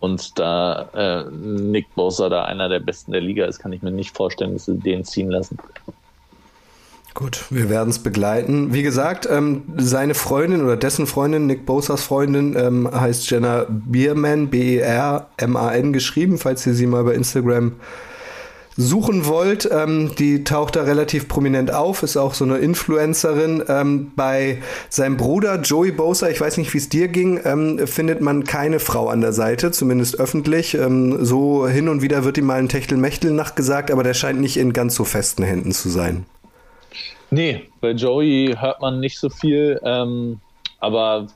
Und 0.00 0.38
da 0.38 0.88
äh, 0.94 1.30
Nick 1.30 1.94
Bosa 1.94 2.28
da 2.28 2.44
einer 2.44 2.68
der 2.68 2.80
besten 2.80 3.12
der 3.12 3.20
Liga 3.20 3.46
ist, 3.46 3.58
kann 3.58 3.72
ich 3.72 3.82
mir 3.82 3.90
nicht 3.90 4.16
vorstellen, 4.16 4.52
dass 4.52 4.66
sie 4.66 4.78
den 4.78 5.04
ziehen 5.04 5.30
lassen. 5.30 5.58
Gut, 7.14 7.46
wir 7.48 7.70
werden 7.70 7.88
es 7.88 7.98
begleiten. 7.98 8.74
Wie 8.74 8.82
gesagt, 8.82 9.26
ähm, 9.30 9.62
seine 9.78 10.12
Freundin 10.14 10.62
oder 10.62 10.76
dessen 10.76 11.06
Freundin, 11.06 11.46
Nick 11.46 11.64
Bosas 11.64 12.04
Freundin, 12.04 12.54
ähm, 12.58 12.90
heißt 12.92 13.30
Jenna 13.30 13.64
Bierman, 13.70 14.48
B-E-R-M-A-N 14.48 15.94
geschrieben, 15.94 16.36
falls 16.36 16.66
ihr 16.66 16.74
sie 16.74 16.86
mal 16.86 17.04
bei 17.04 17.14
Instagram 17.14 17.72
suchen 18.76 19.26
wollt, 19.26 19.68
ähm, 19.72 20.12
die 20.18 20.44
taucht 20.44 20.76
da 20.76 20.82
relativ 20.82 21.28
prominent 21.28 21.72
auf, 21.72 22.02
ist 22.02 22.16
auch 22.16 22.34
so 22.34 22.44
eine 22.44 22.58
Influencerin. 22.58 23.64
Ähm, 23.68 24.12
bei 24.14 24.58
seinem 24.90 25.16
Bruder 25.16 25.60
Joey 25.60 25.92
Bosa, 25.92 26.28
ich 26.28 26.40
weiß 26.40 26.58
nicht, 26.58 26.72
wie 26.74 26.78
es 26.78 26.88
dir 26.88 27.08
ging, 27.08 27.40
ähm, 27.44 27.86
findet 27.86 28.20
man 28.20 28.44
keine 28.44 28.78
Frau 28.78 29.08
an 29.08 29.22
der 29.22 29.32
Seite, 29.32 29.70
zumindest 29.70 30.20
öffentlich. 30.20 30.74
Ähm, 30.74 31.24
so 31.24 31.66
hin 31.66 31.88
und 31.88 32.02
wieder 32.02 32.24
wird 32.24 32.38
ihm 32.38 32.46
mal 32.46 32.58
ein 32.58 32.68
Techtelmechtel 32.68 33.30
nachgesagt, 33.30 33.90
aber 33.90 34.02
der 34.02 34.14
scheint 34.14 34.40
nicht 34.40 34.58
in 34.58 34.72
ganz 34.72 34.94
so 34.94 35.04
festen 35.04 35.42
Händen 35.42 35.72
zu 35.72 35.88
sein. 35.88 36.26
Nee, 37.30 37.62
bei 37.80 37.90
Joey 37.90 38.54
hört 38.58 38.80
man 38.80 39.00
nicht 39.00 39.18
so 39.18 39.30
viel, 39.30 39.80
ähm, 39.82 40.38
aber 40.80 41.26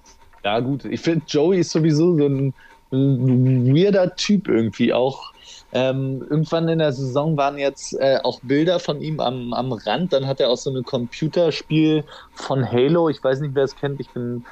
ja 0.44 0.60
gut, 0.60 0.84
ich 0.84 1.00
finde 1.00 1.24
Joey 1.26 1.60
ist 1.60 1.70
sowieso 1.70 2.16
so 2.16 2.26
ein, 2.26 2.54
ein 2.92 3.74
weirder 3.74 4.14
Typ 4.14 4.48
irgendwie 4.48 4.92
auch 4.92 5.32
ähm, 5.72 6.26
irgendwann 6.28 6.68
in 6.68 6.80
der 6.80 6.92
Saison 6.92 7.36
waren 7.36 7.58
jetzt 7.58 7.94
äh, 8.00 8.18
auch 8.22 8.40
Bilder 8.42 8.80
von 8.80 9.00
ihm 9.00 9.20
am, 9.20 9.52
am 9.52 9.72
Rand. 9.72 10.12
Dann 10.12 10.26
hat 10.26 10.40
er 10.40 10.50
auch 10.50 10.56
so 10.56 10.74
ein 10.74 10.82
Computerspiel 10.82 12.04
von 12.34 12.70
Halo. 12.70 13.08
Ich 13.08 13.22
weiß 13.22 13.40
nicht, 13.40 13.54
wer 13.54 13.64
es 13.64 13.76
kennt. 13.76 14.00
Ich 14.00 14.10
bin, 14.10 14.44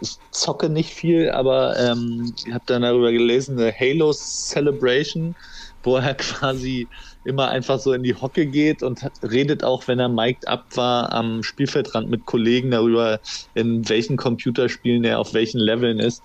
ich 0.00 0.16
zocke 0.32 0.68
nicht 0.68 0.94
viel, 0.94 1.30
aber 1.30 1.78
ähm, 1.78 2.34
ich 2.36 2.52
habe 2.52 2.64
dann 2.66 2.82
darüber 2.82 3.12
gelesen, 3.12 3.58
eine 3.58 3.72
Halo 3.72 4.12
Celebration, 4.12 5.36
wo 5.84 5.96
er 5.96 6.14
quasi 6.16 6.88
immer 7.24 7.48
einfach 7.48 7.78
so 7.78 7.92
in 7.92 8.02
die 8.02 8.14
Hocke 8.14 8.46
geht 8.46 8.82
und 8.82 9.00
redet 9.22 9.62
auch, 9.62 9.86
wenn 9.86 10.00
er 10.00 10.08
mic'd 10.08 10.48
up 10.48 10.64
war, 10.74 11.12
am 11.12 11.44
Spielfeldrand 11.44 12.10
mit 12.10 12.24
Kollegen 12.24 12.72
darüber, 12.72 13.20
in 13.54 13.88
welchen 13.88 14.16
Computerspielen 14.16 15.04
er 15.04 15.20
auf 15.20 15.34
welchen 15.34 15.60
Leveln 15.60 16.00
ist. 16.00 16.24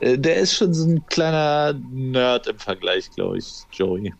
Äh, 0.00 0.18
der 0.18 0.36
ist 0.36 0.54
schon 0.54 0.74
so 0.74 0.86
ein 0.86 1.06
kleiner 1.06 1.74
Nerd 1.90 2.46
im 2.46 2.58
Vergleich, 2.58 3.10
glaube 3.10 3.38
ich, 3.38 3.64
Joey. 3.72 4.12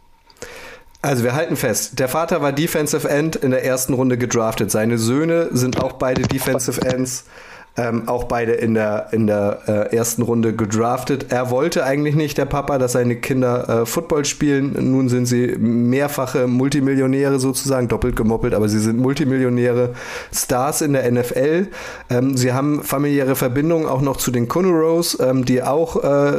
Also 1.02 1.22
wir 1.22 1.34
halten 1.34 1.56
fest, 1.56 1.98
der 1.98 2.08
Vater 2.08 2.40
war 2.40 2.52
Defensive 2.52 3.06
End 3.06 3.36
in 3.36 3.50
der 3.50 3.62
ersten 3.62 3.92
Runde 3.92 4.16
gedraftet. 4.16 4.70
Seine 4.70 4.96
Söhne 4.96 5.50
sind 5.52 5.82
auch 5.82 5.92
beide 5.92 6.22
Defensive 6.22 6.80
Ends 6.80 7.26
ähm, 7.76 8.08
auch 8.08 8.24
beide 8.24 8.52
in 8.52 8.74
der, 8.74 9.08
in 9.12 9.26
der 9.26 9.58
äh, 9.66 9.96
ersten 9.96 10.22
Runde 10.22 10.54
gedraftet. 10.54 11.26
Er 11.30 11.50
wollte 11.50 11.84
eigentlich 11.84 12.14
nicht, 12.14 12.38
der 12.38 12.44
Papa, 12.44 12.78
dass 12.78 12.92
seine 12.92 13.16
Kinder 13.16 13.82
äh, 13.82 13.86
Football 13.86 14.24
spielen. 14.24 14.76
Nun 14.92 15.08
sind 15.08 15.26
sie 15.26 15.56
mehrfache 15.58 16.46
Multimillionäre 16.46 17.40
sozusagen, 17.40 17.88
doppelt 17.88 18.14
gemoppelt, 18.14 18.54
aber 18.54 18.68
sie 18.68 18.78
sind 18.78 18.98
Multimillionäre, 18.98 19.94
Stars 20.32 20.82
in 20.82 20.92
der 20.92 21.10
NFL. 21.10 21.68
Ähm, 22.10 22.36
sie 22.36 22.52
haben 22.52 22.82
familiäre 22.82 23.34
Verbindungen 23.34 23.86
auch 23.86 24.02
noch 24.02 24.18
zu 24.18 24.30
den 24.30 24.48
Coneros, 24.48 25.18
ähm, 25.20 25.44
die 25.44 25.62
auch 25.62 26.02
äh, 26.04 26.38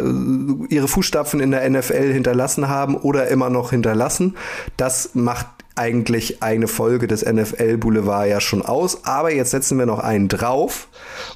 ihre 0.69 0.87
Fußstapfen 0.87 1.41
in 1.41 1.51
der 1.51 1.69
NFL 1.69 2.13
hinterlassen 2.13 2.69
haben 2.69 2.95
oder 2.95 3.27
immer 3.27 3.49
noch 3.49 3.71
hinterlassen. 3.71 4.35
Das 4.77 5.11
macht 5.13 5.47
eigentlich 5.75 6.41
eine 6.41 6.67
Folge 6.67 7.07
des 7.07 7.25
NFL 7.25 7.77
Boulevard 7.77 8.29
ja 8.29 8.39
schon 8.39 8.61
aus, 8.61 9.03
aber 9.03 9.33
jetzt 9.33 9.51
setzen 9.51 9.77
wir 9.77 9.85
noch 9.85 9.99
einen 9.99 10.29
drauf. 10.29 10.87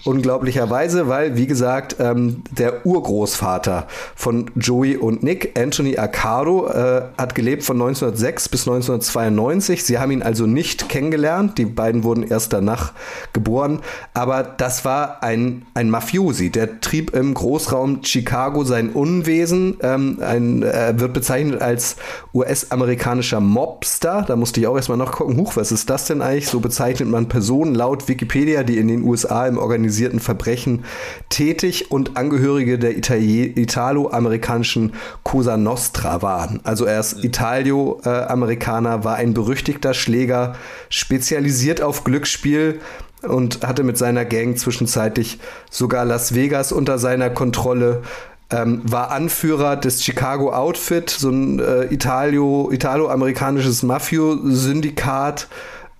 Unglaublicherweise, 0.05 1.09
weil, 1.09 1.35
wie 1.35 1.45
gesagt, 1.45 1.97
ähm, 1.99 2.43
der 2.49 2.85
Urgroßvater 2.85 3.87
von 4.15 4.49
Joey 4.55 4.95
und 4.95 5.23
Nick, 5.23 5.59
Anthony 5.59 5.97
Accardo, 5.97 6.67
äh, 6.67 7.01
hat 7.17 7.35
gelebt 7.35 7.63
von 7.63 7.77
1906 7.77 8.47
bis 8.47 8.61
1992. 8.61 9.83
Sie 9.83 9.99
haben 9.99 10.11
ihn 10.11 10.23
also 10.23 10.45
nicht 10.45 10.87
kennengelernt. 10.87 11.57
Die 11.57 11.65
beiden 11.65 12.03
wurden 12.03 12.23
erst 12.23 12.53
danach 12.53 12.93
geboren. 13.33 13.79
Aber 14.13 14.43
das 14.43 14.85
war 14.85 15.21
ein, 15.21 15.65
ein 15.73 15.89
Mafiosi. 15.89 16.49
Der 16.49 16.79
trieb 16.79 17.13
im 17.13 17.33
Großraum 17.33 18.03
Chicago 18.03 18.63
sein 18.63 18.89
Unwesen. 18.91 19.77
Ähm, 19.81 20.19
ein, 20.21 20.63
er 20.63 20.99
wird 20.99 21.13
bezeichnet 21.13 21.61
als 21.61 21.97
US-amerikanischer 22.33 23.41
Mobster 23.41 24.28
da 24.29 24.35
musste 24.35 24.59
ich 24.59 24.67
auch 24.67 24.75
erstmal 24.75 24.97
noch 24.97 25.11
gucken, 25.11 25.37
huch, 25.37 25.55
was 25.55 25.71
ist 25.71 25.89
das 25.89 26.05
denn 26.05 26.21
eigentlich? 26.21 26.47
So 26.47 26.59
bezeichnet 26.59 27.09
man 27.09 27.27
Personen 27.27 27.73
laut 27.73 28.07
Wikipedia, 28.07 28.63
die 28.63 28.77
in 28.77 28.87
den 28.87 29.03
USA 29.03 29.47
im 29.47 29.57
organisierten 29.57 30.19
Verbrechen 30.19 30.85
tätig 31.29 31.91
und 31.91 32.15
Angehörige 32.17 32.77
der 32.77 32.95
italo-amerikanischen 32.95 34.93
Cosa 35.23 35.57
Nostra 35.57 36.21
waren. 36.21 36.59
Also 36.63 36.85
er 36.85 36.99
ist 36.99 37.23
Italio-Amerikaner, 37.23 39.03
war 39.03 39.15
ein 39.15 39.33
berüchtigter 39.33 39.93
Schläger, 39.93 40.55
spezialisiert 40.89 41.81
auf 41.81 42.03
Glücksspiel 42.03 42.79
und 43.21 43.65
hatte 43.67 43.83
mit 43.83 43.97
seiner 43.97 44.25
Gang 44.25 44.57
zwischenzeitlich 44.57 45.39
sogar 45.69 46.05
Las 46.05 46.35
Vegas 46.35 46.71
unter 46.71 46.99
seiner 46.99 47.29
Kontrolle 47.29 48.03
ähm, 48.51 48.81
war 48.83 49.11
Anführer 49.11 49.75
des 49.75 50.03
Chicago 50.03 50.53
Outfit, 50.53 51.09
so 51.09 51.29
ein 51.29 51.59
äh, 51.59 51.85
Italio, 51.85 52.71
italo-amerikanisches 52.71 53.83
Mafio-Syndikat 53.83 55.47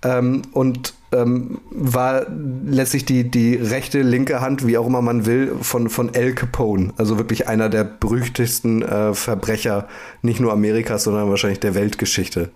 ähm, 0.02 0.42
und 0.52 0.94
ähm, 1.12 1.60
war 1.70 2.26
letztlich 2.28 3.04
die, 3.04 3.30
die 3.30 3.54
rechte, 3.56 4.02
linke 4.02 4.40
Hand, 4.40 4.66
wie 4.66 4.78
auch 4.78 4.86
immer 4.86 5.02
man 5.02 5.26
will, 5.26 5.56
von, 5.60 5.88
von 5.88 6.14
Al 6.14 6.32
Capone. 6.32 6.92
Also 6.96 7.18
wirklich 7.18 7.48
einer 7.48 7.68
der 7.68 7.84
berüchtigsten 7.84 8.82
äh, 8.82 9.14
Verbrecher, 9.14 9.88
nicht 10.22 10.40
nur 10.40 10.52
Amerikas, 10.52 11.04
sondern 11.04 11.28
wahrscheinlich 11.28 11.60
der 11.60 11.74
Weltgeschichte. 11.74 12.50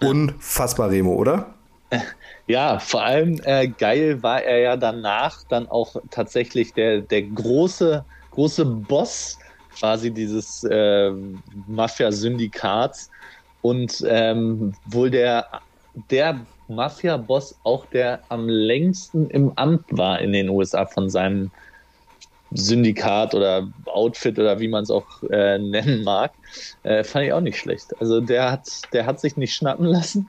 Unfassbar, 0.00 0.90
Remo, 0.90 1.14
oder? 1.14 1.54
Ja, 2.46 2.78
vor 2.80 3.02
allem 3.02 3.40
äh, 3.44 3.68
geil 3.68 4.22
war 4.22 4.42
er 4.42 4.58
ja 4.58 4.76
danach 4.76 5.44
dann 5.48 5.68
auch 5.68 5.96
tatsächlich 6.10 6.72
der, 6.72 7.02
der 7.02 7.22
große 7.22 8.04
große 8.32 8.64
Boss 8.64 9.38
quasi 9.78 10.10
dieses 10.10 10.64
äh, 10.64 11.12
Mafia-Syndikats 11.66 13.10
und 13.62 14.04
ähm, 14.06 14.74
wohl 14.86 15.10
der, 15.10 15.46
der 16.10 16.40
Mafia-Boss 16.68 17.56
auch 17.64 17.86
der 17.86 18.20
am 18.28 18.48
längsten 18.48 19.28
im 19.30 19.52
Amt 19.56 19.84
war 19.90 20.20
in 20.20 20.32
den 20.32 20.48
USA 20.48 20.86
von 20.86 21.08
seinem 21.08 21.50
Syndikat 22.54 23.34
oder 23.34 23.66
Outfit 23.86 24.38
oder 24.38 24.60
wie 24.60 24.68
man 24.68 24.82
es 24.82 24.90
auch 24.90 25.06
äh, 25.30 25.58
nennen 25.58 26.04
mag, 26.04 26.32
äh, 26.82 27.02
fand 27.02 27.24
ich 27.24 27.32
auch 27.32 27.40
nicht 27.40 27.58
schlecht. 27.58 27.98
Also 28.00 28.20
der 28.20 28.52
hat, 28.52 28.68
der 28.92 29.06
hat 29.06 29.20
sich 29.20 29.38
nicht 29.38 29.54
schnappen 29.54 29.86
lassen 29.86 30.28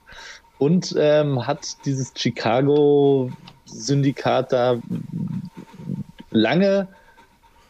und 0.58 0.96
ähm, 0.98 1.46
hat 1.46 1.86
dieses 1.86 2.14
Chicago-Syndikat 2.16 4.54
da 4.54 4.80
lange 6.32 6.88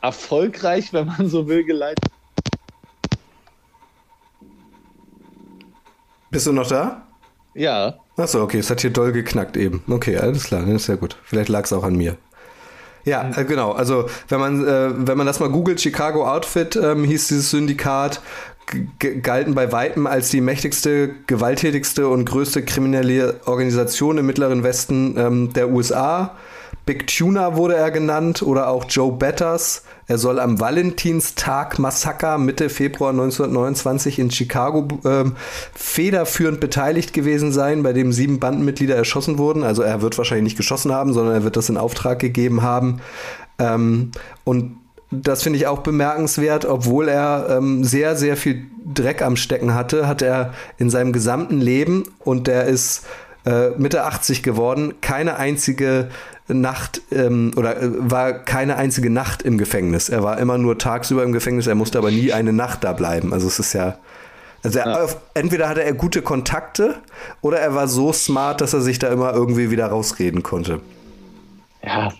erfolgreich, 0.03 0.93
wenn 0.93 1.07
man 1.07 1.29
so 1.29 1.47
will, 1.47 1.63
geleitet. 1.63 2.05
Bist 6.29 6.45
du 6.45 6.51
noch 6.51 6.67
da? 6.67 7.07
Ja. 7.53 7.95
Achso, 8.17 8.43
okay, 8.43 8.59
es 8.59 8.69
hat 8.69 8.81
hier 8.81 8.89
doll 8.89 9.11
geknackt 9.11 9.55
eben. 9.55 9.83
Okay, 9.87 10.17
alles 10.17 10.43
klar, 10.45 10.61
das 10.61 10.83
ist 10.83 10.87
ja 10.87 10.95
gut. 10.95 11.17
Vielleicht 11.23 11.49
lag 11.49 11.63
es 11.63 11.73
auch 11.73 11.83
an 11.83 11.95
mir. 11.95 12.17
Ja, 13.05 13.31
äh, 13.35 13.45
genau. 13.45 13.71
Also 13.71 14.07
wenn 14.29 14.39
man 14.39 14.65
äh, 14.65 15.07
wenn 15.07 15.17
man 15.17 15.27
das 15.27 15.39
mal 15.39 15.49
googelt, 15.49 15.81
Chicago 15.81 16.27
Outfit 16.27 16.75
ähm, 16.75 17.03
hieß 17.03 17.27
dieses 17.27 17.51
Syndikat, 17.51 18.21
galten 19.21 19.55
bei 19.55 19.71
Weitem 19.71 20.07
als 20.07 20.29
die 20.29 20.41
mächtigste, 20.41 21.11
gewalttätigste 21.27 22.07
und 22.07 22.25
größte 22.25 22.63
kriminelle 22.63 23.41
Organisation 23.45 24.17
im 24.17 24.25
Mittleren 24.25 24.63
Westen 24.63 25.15
ähm, 25.17 25.53
der 25.53 25.69
USA. 25.69 26.35
Big 26.85 27.07
Tuna 27.07 27.55
wurde 27.55 27.75
er 27.75 27.91
genannt 27.91 28.41
oder 28.41 28.67
auch 28.67 28.85
Joe 28.89 29.13
Betters. 29.13 29.83
Er 30.07 30.17
soll 30.17 30.37
am 30.39 30.59
Valentinstag-Massaker 30.59 32.37
Mitte 32.37 32.69
Februar 32.69 33.11
1929 33.11 34.19
in 34.19 34.31
Chicago 34.31 34.87
äh, 35.05 35.23
federführend 35.73 36.59
beteiligt 36.59 37.13
gewesen 37.13 37.53
sein, 37.53 37.83
bei 37.83 37.93
dem 37.93 38.11
sieben 38.11 38.39
Bandenmitglieder 38.39 38.95
erschossen 38.95 39.37
wurden. 39.37 39.63
Also 39.63 39.81
er 39.81 40.01
wird 40.01 40.17
wahrscheinlich 40.17 40.43
nicht 40.43 40.57
geschossen 40.57 40.91
haben, 40.91 41.13
sondern 41.13 41.35
er 41.35 41.43
wird 41.45 41.55
das 41.55 41.69
in 41.69 41.77
Auftrag 41.77 42.19
gegeben 42.19 42.63
haben. 42.63 42.99
Ähm, 43.59 44.11
und 44.43 44.75
das 45.09 45.43
finde 45.43 45.57
ich 45.57 45.67
auch 45.67 45.79
bemerkenswert, 45.79 46.65
obwohl 46.65 47.07
er 47.07 47.47
ähm, 47.49 47.83
sehr, 47.83 48.15
sehr 48.15 48.35
viel 48.35 48.65
Dreck 48.93 49.21
am 49.21 49.35
Stecken 49.35 49.73
hatte, 49.73 50.07
hat 50.07 50.21
er 50.21 50.53
in 50.77 50.89
seinem 50.89 51.13
gesamten 51.13 51.61
Leben 51.61 52.03
und 52.19 52.47
der 52.47 52.65
ist 52.65 53.05
äh, 53.45 53.69
Mitte 53.71 54.03
80 54.03 54.43
geworden, 54.43 54.95
keine 55.01 55.37
einzige 55.37 56.09
Nacht 56.47 57.01
ähm, 57.11 57.51
oder 57.55 57.81
äh, 57.81 57.89
war 57.97 58.33
keine 58.33 58.75
einzige 58.75 59.09
Nacht 59.09 59.41
im 59.41 59.57
Gefängnis. 59.57 60.09
Er 60.09 60.23
war 60.23 60.37
immer 60.39 60.57
nur 60.57 60.77
tagsüber 60.77 61.23
im 61.23 61.31
Gefängnis, 61.31 61.67
er 61.67 61.75
musste 61.75 61.97
aber 61.97 62.11
nie 62.11 62.33
eine 62.33 62.53
Nacht 62.53 62.83
da 62.83 62.93
bleiben. 62.93 63.33
Also 63.33 63.47
es 63.47 63.59
ist 63.59 63.73
ja. 63.73 63.97
Also 64.63 64.79
er, 64.79 64.85
ja. 64.85 65.07
entweder 65.33 65.67
hatte 65.67 65.83
er 65.83 65.93
gute 65.93 66.21
Kontakte 66.21 66.95
oder 67.41 67.59
er 67.59 67.75
war 67.75 67.87
so 67.87 68.13
smart, 68.13 68.61
dass 68.61 68.73
er 68.73 68.81
sich 68.81 68.99
da 68.99 69.09
immer 69.09 69.33
irgendwie 69.33 69.71
wieder 69.71 69.87
rausreden 69.87 70.41
konnte. 70.41 70.79
Ja, 71.83 72.13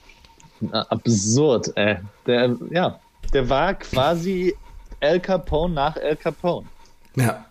absurd, 0.89 1.71
ey. 1.75 1.97
Der, 2.25 2.55
ja, 2.69 2.99
der 3.33 3.49
war 3.49 3.73
quasi 3.75 4.55
El 4.99 5.19
Capone 5.19 5.73
nach 5.73 5.95
El 5.95 6.15
Capone. 6.15 6.65
Ja. 7.15 7.45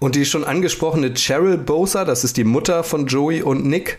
Und 0.00 0.16
die 0.16 0.24
schon 0.24 0.44
angesprochene 0.44 1.14
Cheryl 1.14 1.58
Bosa, 1.58 2.04
das 2.04 2.24
ist 2.24 2.36
die 2.36 2.44
Mutter 2.44 2.82
von 2.82 3.06
Joey 3.06 3.42
und 3.42 3.64
Nick, 3.66 3.98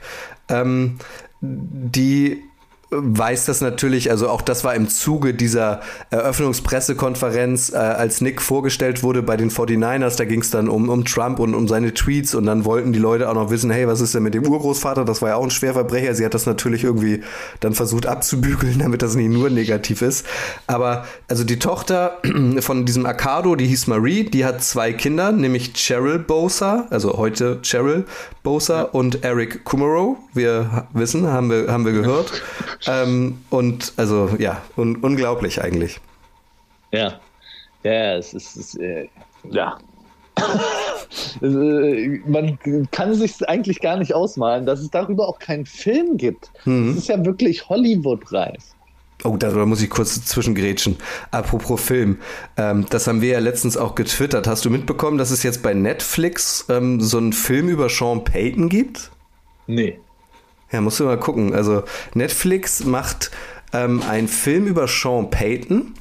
ähm, 0.49 0.97
die 1.39 2.43
weiß 2.91 3.45
das 3.45 3.61
natürlich, 3.61 4.11
also 4.11 4.27
auch 4.27 4.41
das 4.41 4.65
war 4.65 4.75
im 4.75 4.89
Zuge 4.89 5.33
dieser 5.33 5.79
Eröffnungspressekonferenz, 6.09 7.71
äh, 7.71 7.77
als 7.77 8.19
Nick 8.19 8.41
vorgestellt 8.41 9.01
wurde 9.01 9.23
bei 9.23 9.37
den 9.37 9.49
49ers, 9.49 10.17
da 10.17 10.25
ging 10.25 10.41
es 10.41 10.49
dann 10.49 10.67
um, 10.67 10.89
um 10.89 11.05
Trump 11.05 11.39
und 11.39 11.55
um 11.55 11.69
seine 11.69 11.93
Tweets 11.93 12.35
und 12.35 12.45
dann 12.45 12.65
wollten 12.65 12.91
die 12.91 12.99
Leute 12.99 13.29
auch 13.29 13.33
noch 13.33 13.49
wissen, 13.49 13.71
hey, 13.71 13.87
was 13.87 14.01
ist 14.01 14.13
denn 14.13 14.23
mit 14.23 14.33
dem 14.33 14.45
Urgroßvater? 14.45 15.05
Das 15.05 15.21
war 15.21 15.29
ja 15.29 15.35
auch 15.37 15.43
ein 15.43 15.51
Schwerverbrecher. 15.51 16.13
Sie 16.15 16.25
hat 16.25 16.33
das 16.33 16.45
natürlich 16.45 16.83
irgendwie 16.83 17.23
dann 17.61 17.73
versucht 17.73 18.07
abzubügeln, 18.07 18.79
damit 18.79 19.01
das 19.01 19.15
nicht 19.15 19.29
nur 19.29 19.49
negativ 19.49 20.01
ist. 20.01 20.25
Aber 20.67 21.05
also 21.29 21.45
die 21.45 21.59
Tochter 21.59 22.17
von 22.59 22.85
diesem 22.85 23.05
Acado, 23.05 23.55
die 23.55 23.67
hieß 23.67 23.87
Marie, 23.87 24.25
die 24.25 24.43
hat 24.43 24.61
zwei 24.63 24.91
Kinder, 24.91 25.31
nämlich 25.31 25.73
Cheryl 25.75 26.19
Bosa, 26.19 26.87
also 26.89 27.17
heute 27.17 27.61
Cheryl 27.61 28.03
Bosa 28.43 28.79
ja. 28.79 28.83
und 28.83 29.23
Eric 29.23 29.63
Kummerow. 29.63 30.17
Wir 30.33 30.87
wissen, 30.91 31.27
haben 31.27 31.49
wir, 31.49 31.71
haben 31.71 31.85
wir 31.85 31.93
gehört. 31.93 32.43
ähm, 32.87 33.39
und 33.49 33.93
also 33.97 34.29
ja, 34.37 34.61
un 34.75 34.97
unglaublich 34.97 35.61
eigentlich. 35.61 35.99
Ja, 36.91 37.19
ja, 37.83 38.15
es 38.17 38.33
ist, 38.33 38.55
es 38.55 38.73
ist 38.73 38.79
äh, 38.79 39.07
ja. 39.49 39.77
Äh, 41.41 42.21
man 42.25 42.57
kann 42.91 43.13
sich 43.13 43.47
eigentlich 43.47 43.81
gar 43.81 43.97
nicht 43.97 44.13
ausmalen, 44.13 44.65
dass 44.65 44.79
es 44.79 44.89
darüber 44.89 45.27
auch 45.27 45.39
keinen 45.39 45.65
Film 45.65 46.15
gibt. 46.15 46.51
Mhm. 46.63 46.97
ist 46.97 47.09
ja 47.09 47.23
wirklich 47.25 47.67
Hollywood-reif. 47.67 48.63
Oh, 49.23 49.37
da, 49.37 49.51
muss 49.65 49.81
ich 49.81 49.89
kurz 49.89 50.23
zwischengrätschen. 50.25 50.97
Apropos 51.29 51.81
Film. 51.81 52.17
Ähm, 52.57 52.85
das 52.89 53.07
haben 53.07 53.21
wir 53.21 53.29
ja 53.29 53.39
letztens 53.39 53.77
auch 53.77 53.95
getwittert. 53.95 54.47
Hast 54.47 54.65
du 54.65 54.69
mitbekommen, 54.69 55.17
dass 55.17 55.31
es 55.31 55.43
jetzt 55.43 55.61
bei 55.61 55.73
Netflix 55.73 56.65
ähm, 56.69 57.01
so 57.01 57.17
einen 57.17 57.33
Film 57.33 57.69
über 57.69 57.89
Sean 57.89 58.23
Payton 58.23 58.69
gibt? 58.69 59.11
Nee. 59.67 59.99
Ja, 60.71 60.81
musst 60.81 60.99
du 60.99 61.05
mal 61.05 61.19
gucken. 61.19 61.53
Also 61.53 61.83
Netflix 62.13 62.83
macht 62.83 63.31
ähm, 63.73 64.01
einen 64.07 64.27
Film 64.27 64.67
über 64.67 64.87
Sean 64.87 65.29
Payton. 65.29 65.93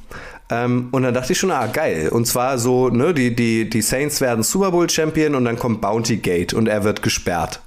Ähm, 0.49 0.89
und 0.91 1.03
dann 1.03 1.13
dachte 1.13 1.33
ich 1.33 1.39
schon, 1.39 1.51
ah, 1.51 1.67
geil. 1.67 2.09
Und 2.09 2.25
zwar 2.25 2.57
so, 2.57 2.89
ne, 2.89 3.13
die, 3.13 3.35
die, 3.35 3.69
die 3.69 3.81
Saints 3.81 4.19
werden 4.21 4.43
Super 4.43 4.71
Bowl 4.71 4.89
Champion 4.89 5.35
und 5.35 5.45
dann 5.45 5.57
kommt 5.57 5.81
Bounty 5.81 6.17
Gate 6.17 6.53
und 6.53 6.67
er 6.67 6.83
wird 6.83 7.01
gesperrt. 7.01 7.61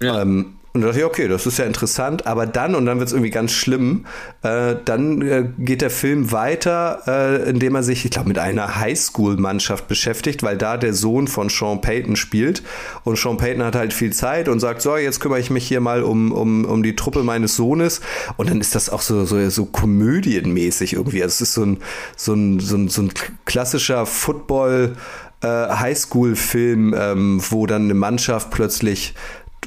Ja. 0.00 0.22
Ähm, 0.22 0.54
und 0.74 0.80
da 0.80 0.86
dachte 0.86 1.00
ich, 1.00 1.04
okay, 1.04 1.28
das 1.28 1.44
ist 1.44 1.58
ja 1.58 1.66
interessant, 1.66 2.26
aber 2.26 2.46
dann, 2.46 2.74
und 2.74 2.86
dann 2.86 2.98
wird 2.98 3.08
es 3.08 3.12
irgendwie 3.12 3.30
ganz 3.30 3.52
schlimm, 3.52 4.06
äh, 4.42 4.76
dann 4.86 5.20
äh, 5.20 5.44
geht 5.58 5.82
der 5.82 5.90
Film 5.90 6.32
weiter, 6.32 7.02
äh, 7.06 7.50
indem 7.50 7.74
er 7.74 7.82
sich, 7.82 8.06
ich 8.06 8.10
glaube, 8.10 8.28
mit 8.28 8.38
einer 8.38 8.76
Highschool-Mannschaft 8.76 9.86
beschäftigt, 9.86 10.42
weil 10.42 10.56
da 10.56 10.78
der 10.78 10.94
Sohn 10.94 11.28
von 11.28 11.50
Sean 11.50 11.82
Payton 11.82 12.16
spielt. 12.16 12.62
Und 13.04 13.18
Sean 13.18 13.36
Payton 13.36 13.62
hat 13.62 13.74
halt 13.74 13.92
viel 13.92 14.14
Zeit 14.14 14.48
und 14.48 14.60
sagt, 14.60 14.80
so, 14.80 14.96
jetzt 14.96 15.20
kümmere 15.20 15.40
ich 15.40 15.50
mich 15.50 15.68
hier 15.68 15.80
mal 15.80 16.02
um, 16.02 16.32
um, 16.32 16.64
um 16.64 16.82
die 16.82 16.96
Truppe 16.96 17.22
meines 17.22 17.54
Sohnes. 17.54 18.00
Und 18.38 18.48
dann 18.48 18.60
ist 18.60 18.74
das 18.74 18.88
auch 18.88 19.02
so, 19.02 19.26
so, 19.26 19.50
so 19.50 19.66
komödienmäßig 19.66 20.94
irgendwie. 20.94 21.22
Also 21.22 21.34
es 21.34 21.40
ist 21.42 21.52
so 21.52 21.64
ein, 21.64 21.78
so 22.16 22.32
ein, 22.32 22.60
so 22.60 22.76
ein, 22.76 22.88
so 22.88 23.02
ein 23.02 23.12
klassischer 23.44 24.06
Football- 24.06 24.96
äh, 25.42 25.48
Highschool-Film, 25.48 26.94
ähm, 26.96 27.42
wo 27.50 27.66
dann 27.66 27.82
eine 27.82 27.94
Mannschaft 27.94 28.50
plötzlich 28.50 29.14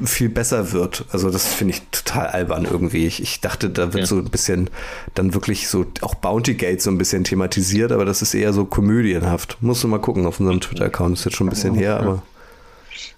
viel 0.03 0.29
besser 0.29 0.71
wird. 0.71 1.05
Also 1.12 1.29
das 1.31 1.47
finde 1.47 1.75
ich 1.75 1.81
total 1.91 2.27
albern 2.27 2.65
irgendwie. 2.65 3.05
Ich, 3.05 3.21
ich 3.21 3.41
dachte, 3.41 3.69
da 3.69 3.93
wird 3.93 4.01
ja. 4.01 4.05
so 4.05 4.17
ein 4.17 4.25
bisschen 4.25 4.69
dann 5.13 5.34
wirklich 5.34 5.69
so 5.69 5.86
auch 6.01 6.15
Bounty 6.15 6.55
Gate 6.55 6.81
so 6.81 6.89
ein 6.89 6.97
bisschen 6.97 7.23
thematisiert, 7.23 7.91
aber 7.91 8.05
das 8.05 8.21
ist 8.21 8.34
eher 8.34 8.53
so 8.53 8.65
komödienhaft. 8.65 9.58
Musst 9.62 9.84
du 9.84 9.88
mal 9.88 9.99
gucken 9.99 10.25
auf 10.25 10.39
unserem 10.39 10.60
Twitter-Account. 10.60 11.17
Ist 11.17 11.25
jetzt 11.25 11.38
schon 11.38 11.47
ein 11.47 11.51
bisschen 11.51 11.75
her, 11.75 11.99
aber. 11.99 12.23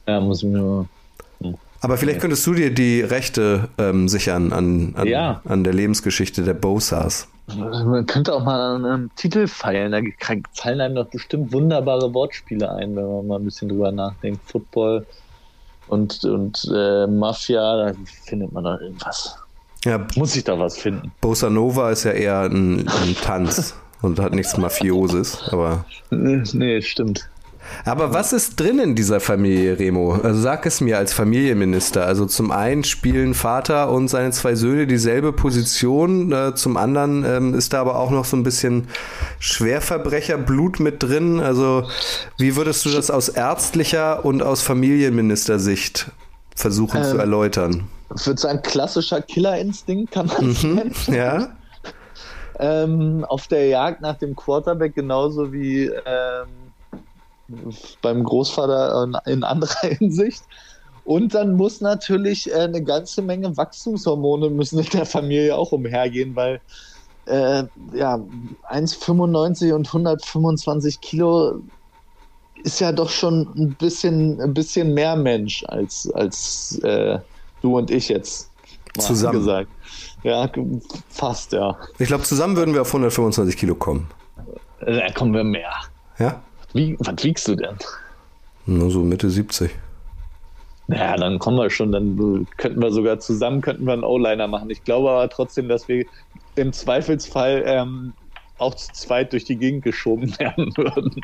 Ja, 0.07 0.21
muss 0.21 0.43
ich 0.43 0.49
mir 0.49 0.61
mal. 0.61 0.85
Aber 1.81 1.97
vielleicht 1.97 2.21
könntest 2.21 2.45
du 2.47 2.53
dir 2.53 2.73
die 2.73 3.01
Rechte 3.01 3.69
ähm, 3.77 4.09
sichern 4.09 4.51
an, 4.51 4.93
an, 4.95 5.07
ja. 5.07 5.41
an 5.45 5.63
der 5.63 5.73
Lebensgeschichte 5.73 6.43
der 6.43 6.55
Bosas. 6.55 7.27
Man 7.55 8.05
könnte 8.07 8.33
auch 8.33 8.43
mal 8.43 8.75
an 8.75 8.85
einem 8.85 9.15
Titel 9.15 9.47
feilen. 9.47 9.91
Da 9.91 10.01
fallen 10.53 10.81
einem 10.81 10.95
doch 10.95 11.07
bestimmt 11.07 11.53
wunderbare 11.53 12.13
Wortspiele 12.13 12.69
ein, 12.69 12.95
wenn 12.95 13.07
man 13.07 13.27
mal 13.27 13.39
ein 13.39 13.45
bisschen 13.45 13.69
drüber 13.69 13.91
nachdenkt. 13.91 14.41
Football, 14.49 15.05
und, 15.88 16.23
und 16.23 16.69
äh, 16.73 17.08
Mafia, 17.08 17.88
da 17.88 17.93
findet 18.26 18.52
man 18.52 18.63
da 18.63 18.80
irgendwas. 18.80 19.36
Ja, 19.86 20.06
Muss 20.15 20.36
ich 20.36 20.43
da 20.43 20.60
was 20.60 20.78
finden? 20.78 21.12
Bossa 21.21 21.50
Nova 21.50 21.91
ist 21.91 22.04
ja 22.04 22.12
eher 22.12 22.41
ein, 22.41 22.88
ein 22.88 23.15
Tanz 23.21 23.76
und 24.02 24.19
hat 24.19 24.34
nichts 24.34 24.58
Mafioses, 24.58 25.50
aber. 25.52 25.86
Nee, 26.10 26.82
stimmt. 26.82 27.30
Aber 27.86 28.13
was 28.13 28.34
ist 28.34 28.60
drin 28.60 28.80
in 28.80 28.95
dieser 28.95 29.19
Familie, 29.19 29.80
Remo? 29.80 30.13
Also 30.13 30.41
sag 30.41 30.65
es 30.65 30.82
mir 30.82 30.97
als 30.97 31.13
Familienminister. 31.13 32.06
Also 32.06 32.25
zum 32.25 32.51
einen 32.51 32.84
spielen 32.84 33.34
Vater 33.34 33.91
und 33.91 34.08
seine 34.08 34.32
zwei 34.32 34.56
Söhne 34.56 34.88
dieselbe 34.88 35.34
Position, 35.34 36.32
äh, 36.32 36.56
zum 36.56 36.77
anderen 36.77 37.23
ähm, 37.25 37.53
ist 37.53 37.73
da 37.73 37.82
aber 37.82 37.97
auch 37.97 38.12
noch 38.12 38.25
so 38.25 38.36
ein 38.38 38.43
bisschen 38.43 38.88
Schwerverbrecherblut 39.39 40.80
mit 40.80 41.03
drin. 41.03 41.39
Also 41.39 41.88
wie 42.38 42.56
würdest 42.56 42.86
du 42.86 42.89
das 42.89 43.12
aus 43.12 43.30
ärztlicher 43.30 44.25
und 44.25 44.43
aus 44.43 44.62
Familienministersicht 44.62 46.12
versuchen 46.56 46.97
ähm, 46.97 47.03
zu 47.03 47.17
erläutern? 47.17 47.88
Ich 48.15 48.25
würde 48.25 48.39
sagen, 48.39 48.62
klassischer 48.62 49.21
Killerinstinkt 49.21 50.12
kann 50.12 50.27
man 50.27 50.47
mhm, 50.47 50.91
Ja. 51.08 51.49
ähm, 52.60 53.25
auf 53.27 53.47
der 53.47 53.67
Jagd 53.67 54.01
nach 54.01 54.17
dem 54.17 54.36
Quarterback 54.36 54.95
genauso 54.95 55.51
wie 55.51 55.86
ähm, 55.86 56.47
beim 58.01 58.23
Großvater 58.23 59.21
in 59.25 59.43
anderer 59.43 59.88
Hinsicht. 59.97 60.43
Und 61.05 61.33
dann 61.33 61.55
muss 61.55 61.79
natürlich 61.79 62.51
äh, 62.51 62.55
eine 62.55 62.83
ganze 62.83 63.21
Menge 63.21 63.55
Wachstumshormone 63.55 64.49
müssen 64.49 64.79
in 64.79 64.89
der 64.89 65.05
Familie 65.05 65.55
auch 65.55 65.71
umhergehen, 65.71 66.36
weil 66.36 66.60
äh, 67.27 67.63
ja, 67.93 68.19
1,95 68.69 69.73
und 69.73 69.88
125 69.88 70.99
Kilo 70.99 71.62
ist 72.63 72.81
ja 72.81 72.91
doch 72.91 73.10
schon 73.10 73.47
ein 73.55 73.75
bisschen, 73.75 74.41
ein 74.41 74.53
bisschen 74.53 74.93
mehr 74.93 75.15
Mensch 75.15 75.63
als, 75.67 76.12
als 76.13 76.79
äh, 76.83 77.19
du 77.62 77.77
und 77.77 77.91
ich 77.91 78.10
jetzt. 78.10 78.51
Zusammen. 78.97 79.39
Gesagt. 79.39 79.69
Ja, 80.23 80.49
fast, 81.10 81.53
ja. 81.53 81.77
Ich 81.99 82.07
glaube, 82.07 82.23
zusammen 82.23 82.55
würden 82.57 82.73
wir 82.73 82.81
auf 82.81 82.88
125 82.88 83.55
Kilo 83.55 83.75
kommen. 83.75 84.10
Da 84.79 85.12
kommen 85.12 85.33
wir 85.33 85.43
mehr. 85.43 85.71
Ja? 86.17 86.41
Wie, 86.73 86.95
was 86.99 87.23
wiegst 87.23 87.47
du 87.47 87.56
denn? 87.56 87.77
Nur 88.65 88.91
so 88.91 88.99
Mitte 88.99 89.30
70. 89.30 89.71
Naja, 90.88 91.17
dann 91.17 91.39
kommen 91.39 91.58
wir 91.58 91.69
schon, 91.69 91.91
dann 91.91 92.47
könnten 92.58 92.82
wir 92.82 92.91
sogar 92.91 93.19
zusammen 93.19 93.62
könnten 93.62 93.86
wir 93.86 93.93
einen 93.93 94.03
O-Liner 94.03 94.47
machen. 94.47 94.69
Ich 94.69 94.84
glaube 94.84 95.10
aber 95.12 95.30
trotzdem, 95.30 95.67
dass 95.67 95.88
wir 95.88 96.06
im 96.56 96.71
Zweifelsfall 96.71 97.63
ähm, 97.65 98.13
auch 98.58 98.73
zu 98.75 98.91
zweit 98.93 99.34
durch 99.34 99.43
die 99.43 99.58
Gegend 99.58 99.84
geschoben 99.84 100.34
werden 100.39 100.71
würden. 100.77 101.21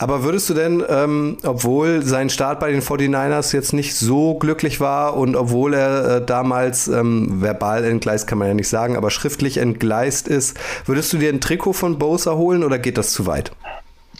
Aber 0.00 0.22
würdest 0.22 0.48
du 0.48 0.54
denn, 0.54 0.84
ähm, 0.88 1.38
obwohl 1.42 2.02
sein 2.02 2.30
Start 2.30 2.60
bei 2.60 2.70
den 2.70 2.82
49ers 2.82 3.52
jetzt 3.52 3.72
nicht 3.72 3.96
so 3.96 4.34
glücklich 4.34 4.78
war 4.78 5.16
und 5.16 5.34
obwohl 5.34 5.74
er 5.74 6.16
äh, 6.16 6.24
damals 6.24 6.86
ähm, 6.86 7.42
verbal 7.42 7.84
entgleist 7.84 8.28
kann 8.28 8.38
man 8.38 8.46
ja 8.46 8.54
nicht 8.54 8.68
sagen, 8.68 8.96
aber 8.96 9.10
schriftlich 9.10 9.56
entgleist 9.56 10.28
ist, 10.28 10.56
würdest 10.86 11.12
du 11.12 11.18
dir 11.18 11.30
ein 11.30 11.40
Trikot 11.40 11.72
von 11.72 11.98
Bosa 11.98 12.34
holen 12.34 12.62
oder 12.62 12.78
geht 12.78 12.96
das 12.96 13.10
zu 13.10 13.26
weit? 13.26 13.50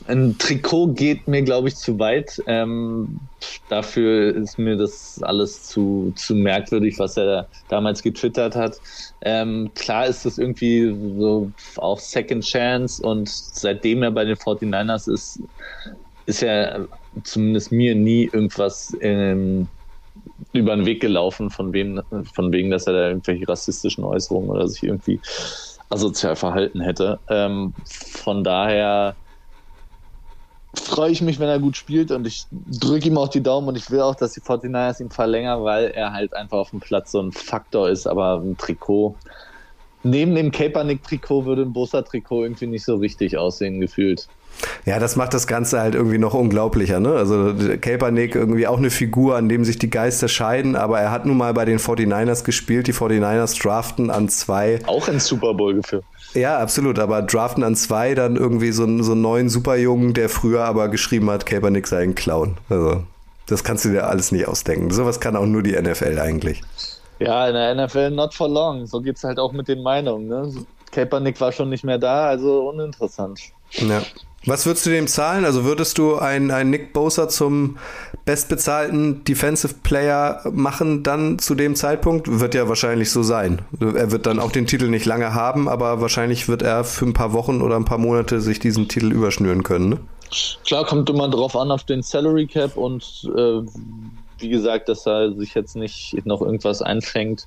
Ein 0.09 0.38
Trikot 0.38 0.94
geht 0.94 1.29
mir, 1.29 1.42
glaube 1.42 1.68
ich, 1.68 1.77
zu 1.77 1.99
weit. 1.99 2.42
Ähm, 2.47 3.21
dafür 3.68 4.35
ist 4.35 4.59
mir 4.59 4.77
das 4.77 5.23
alles 5.23 5.64
zu, 5.64 6.12
zu 6.16 6.35
merkwürdig, 6.35 6.99
was 6.99 7.16
er 7.18 7.27
da 7.27 7.49
damals 7.68 8.03
getwittert 8.03 8.57
hat. 8.57 8.81
Ähm, 9.21 9.71
klar 9.75 10.07
ist 10.07 10.25
das 10.25 10.38
irgendwie 10.38 10.97
so 11.18 11.53
auch 11.77 12.01
Second 12.01 12.42
Chance 12.42 13.03
und 13.03 13.29
seitdem 13.29 14.03
er 14.03 14.11
bei 14.11 14.25
den 14.25 14.37
49ers 14.37 15.12
ist, 15.12 15.42
ist 16.25 16.40
ja 16.40 16.87
zumindest 17.25 17.71
mir 17.71 17.94
nie 17.94 18.31
irgendwas 18.33 18.97
ähm, 19.01 19.68
über 20.53 20.75
den 20.75 20.87
Weg 20.87 21.01
gelaufen, 21.01 21.51
von 21.51 21.73
wem, 21.75 22.01
von 22.35 22.51
wegen, 22.51 22.71
dass 22.71 22.87
er 22.87 22.94
da 22.94 23.09
irgendwelche 23.09 23.47
rassistischen 23.47 24.05
Äußerungen 24.05 24.49
oder 24.49 24.68
sich 24.68 24.83
irgendwie 24.85 25.21
asozial 25.90 26.37
verhalten 26.37 26.81
hätte. 26.81 27.18
Ähm, 27.29 27.75
von 27.85 28.42
daher 28.42 29.16
freue 30.78 31.10
ich 31.10 31.22
mich, 31.22 31.38
wenn 31.38 31.48
er 31.48 31.58
gut 31.58 31.76
spielt 31.76 32.10
und 32.10 32.26
ich 32.26 32.46
drücke 32.50 33.08
ihm 33.08 33.18
auch 33.18 33.28
die 33.28 33.42
Daumen 33.42 33.68
und 33.68 33.76
ich 33.76 33.90
will 33.90 34.00
auch, 34.00 34.14
dass 34.14 34.32
die 34.32 34.40
49ers 34.40 35.00
ihn 35.00 35.10
verlängern, 35.10 35.62
weil 35.62 35.86
er 35.86 36.12
halt 36.12 36.34
einfach 36.34 36.58
auf 36.58 36.70
dem 36.70 36.80
Platz 36.80 37.12
so 37.12 37.20
ein 37.20 37.32
Faktor 37.32 37.88
ist, 37.88 38.06
aber 38.06 38.40
ein 38.40 38.56
Trikot. 38.56 39.14
Neben 40.02 40.34
dem 40.34 40.52
Kaepernick-Trikot 40.52 41.44
würde 41.44 41.62
ein 41.62 41.72
Bosa-Trikot 41.72 42.44
irgendwie 42.44 42.66
nicht 42.66 42.84
so 42.84 42.96
richtig 42.96 43.36
aussehen, 43.36 43.80
gefühlt. 43.80 44.28
Ja, 44.84 44.98
das 44.98 45.16
macht 45.16 45.34
das 45.34 45.46
Ganze 45.46 45.80
halt 45.80 45.94
irgendwie 45.94 46.18
noch 46.18 46.34
unglaublicher. 46.34 47.00
Ne? 47.00 47.12
Also 47.12 47.54
Kaepernick 47.80 48.34
irgendwie 48.34 48.66
auch 48.66 48.78
eine 48.78 48.90
Figur, 48.90 49.36
an 49.36 49.48
dem 49.48 49.64
sich 49.64 49.78
die 49.78 49.90
Geister 49.90 50.28
scheiden, 50.28 50.76
aber 50.76 51.00
er 51.00 51.10
hat 51.10 51.26
nun 51.26 51.36
mal 51.36 51.52
bei 51.52 51.64
den 51.64 51.78
49ers 51.78 52.44
gespielt. 52.44 52.86
Die 52.86 52.94
49ers 52.94 53.60
draften 53.60 54.10
an 54.10 54.28
zwei. 54.28 54.80
Auch 54.86 55.08
ins 55.08 55.26
Super 55.26 55.54
Bowl 55.54 55.74
geführt. 55.74 56.04
Ja, 56.34 56.58
absolut. 56.58 56.98
Aber 56.98 57.22
draften 57.22 57.64
an 57.64 57.74
zwei 57.74 58.14
dann 58.14 58.36
irgendwie 58.36 58.72
so, 58.72 58.84
einen, 58.84 59.02
so 59.02 59.12
einen 59.12 59.22
neuen 59.22 59.48
Superjungen, 59.48 60.14
der 60.14 60.28
früher 60.28 60.64
aber 60.64 60.88
geschrieben 60.88 61.30
hat, 61.30 61.46
Kaepernick 61.46 61.86
sei 61.86 62.02
ein 62.02 62.14
Clown. 62.14 62.56
Also 62.68 63.02
das 63.46 63.64
kannst 63.64 63.84
du 63.84 63.90
dir 63.90 64.06
alles 64.06 64.30
nicht 64.30 64.46
ausdenken. 64.46 64.90
Sowas 64.90 65.20
kann 65.20 65.36
auch 65.36 65.46
nur 65.46 65.62
die 65.62 65.72
NFL 65.72 66.18
eigentlich. 66.18 66.62
Ja, 67.18 67.48
in 67.48 67.54
der 67.54 67.86
NFL 67.86 68.10
not 68.10 68.34
for 68.34 68.48
long. 68.48 68.86
So 68.86 69.00
geht 69.00 69.16
es 69.16 69.24
halt 69.24 69.38
auch 69.38 69.52
mit 69.52 69.68
den 69.68 69.82
Meinungen. 69.82 70.28
Ne? 70.28 70.52
Kaepernick 70.92 71.40
war 71.40 71.50
schon 71.52 71.70
nicht 71.70 71.84
mehr 71.84 71.98
da, 71.98 72.26
also 72.26 72.68
uninteressant. 72.68 73.40
Ja. 73.70 74.02
Was 74.46 74.66
würdest 74.66 74.87
du 74.87 74.90
dem 74.90 75.09
zahlen? 75.09 75.44
Also 75.44 75.64
würdest 75.64 75.98
du 75.98 76.16
einen, 76.16 76.70
Nick 76.70 76.92
Bosa 76.92 77.29
zum 77.29 77.77
bestbezahlten 78.24 79.24
Defensive 79.24 79.74
Player 79.83 80.42
machen 80.53 81.03
dann 81.03 81.38
zu 81.38 81.55
dem 81.55 81.74
Zeitpunkt? 81.74 82.40
Wird 82.40 82.55
ja 82.55 82.68
wahrscheinlich 82.68 83.11
so 83.11 83.22
sein. 83.22 83.62
Er 83.81 84.11
wird 84.11 84.27
dann 84.27 84.38
auch 84.38 84.53
den 84.53 84.66
Titel 84.66 84.88
nicht 84.88 85.07
lange 85.07 85.35
haben, 85.35 85.68
aber 85.68 86.01
wahrscheinlich 86.01 86.48
wird 86.48 86.62
er 86.62 86.85
für 86.85 87.05
ein 87.05 87.14
paar 87.14 87.33
Wochen 87.33 87.61
oder 87.62 87.77
ein 87.77 87.85
paar 87.85 87.98
Monate 87.98 88.40
sich 88.40 88.61
diesen 88.61 88.88
Titel 88.88 89.12
überschnüren 89.12 89.64
können. 89.64 89.88
Ne? 89.88 89.98
Klar, 90.64 90.85
kommt 90.85 91.11
immer 91.11 91.29
drauf 91.29 91.57
an 91.57 91.70
auf 91.70 91.85
den 91.85 92.03
Salary 92.03 92.46
Cap 92.46 92.77
und 92.77 93.29
äh, 93.35 93.62
wie 94.38 94.48
gesagt, 94.48 94.88
dass 94.88 95.07
er 95.07 95.33
sich 95.33 95.55
jetzt 95.55 95.74
nicht 95.74 96.24
noch 96.24 96.42
irgendwas 96.42 96.83
einfängt. 96.83 97.46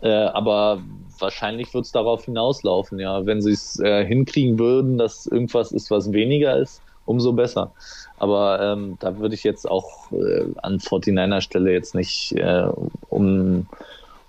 Äh, 0.00 0.08
aber 0.10 0.80
wahrscheinlich 1.18 1.74
wird 1.74 1.86
es 1.86 1.92
darauf 1.92 2.24
hinauslaufen, 2.24 2.98
ja. 2.98 3.26
Wenn 3.26 3.42
sie 3.42 3.52
es 3.52 3.78
äh, 3.80 4.04
hinkriegen 4.04 4.58
würden, 4.58 4.98
dass 4.98 5.26
irgendwas 5.26 5.72
ist, 5.72 5.90
was 5.90 6.12
weniger 6.12 6.56
ist, 6.56 6.80
umso 7.04 7.32
besser. 7.32 7.72
Aber 8.18 8.60
ähm, 8.60 8.96
da 9.00 9.18
würde 9.18 9.34
ich 9.34 9.44
jetzt 9.44 9.68
auch 9.68 10.12
äh, 10.12 10.44
an 10.62 10.78
49er 10.78 11.40
Stelle 11.40 11.72
jetzt 11.72 11.94
nicht 11.94 12.32
äh, 12.32 12.68
um, 13.08 13.66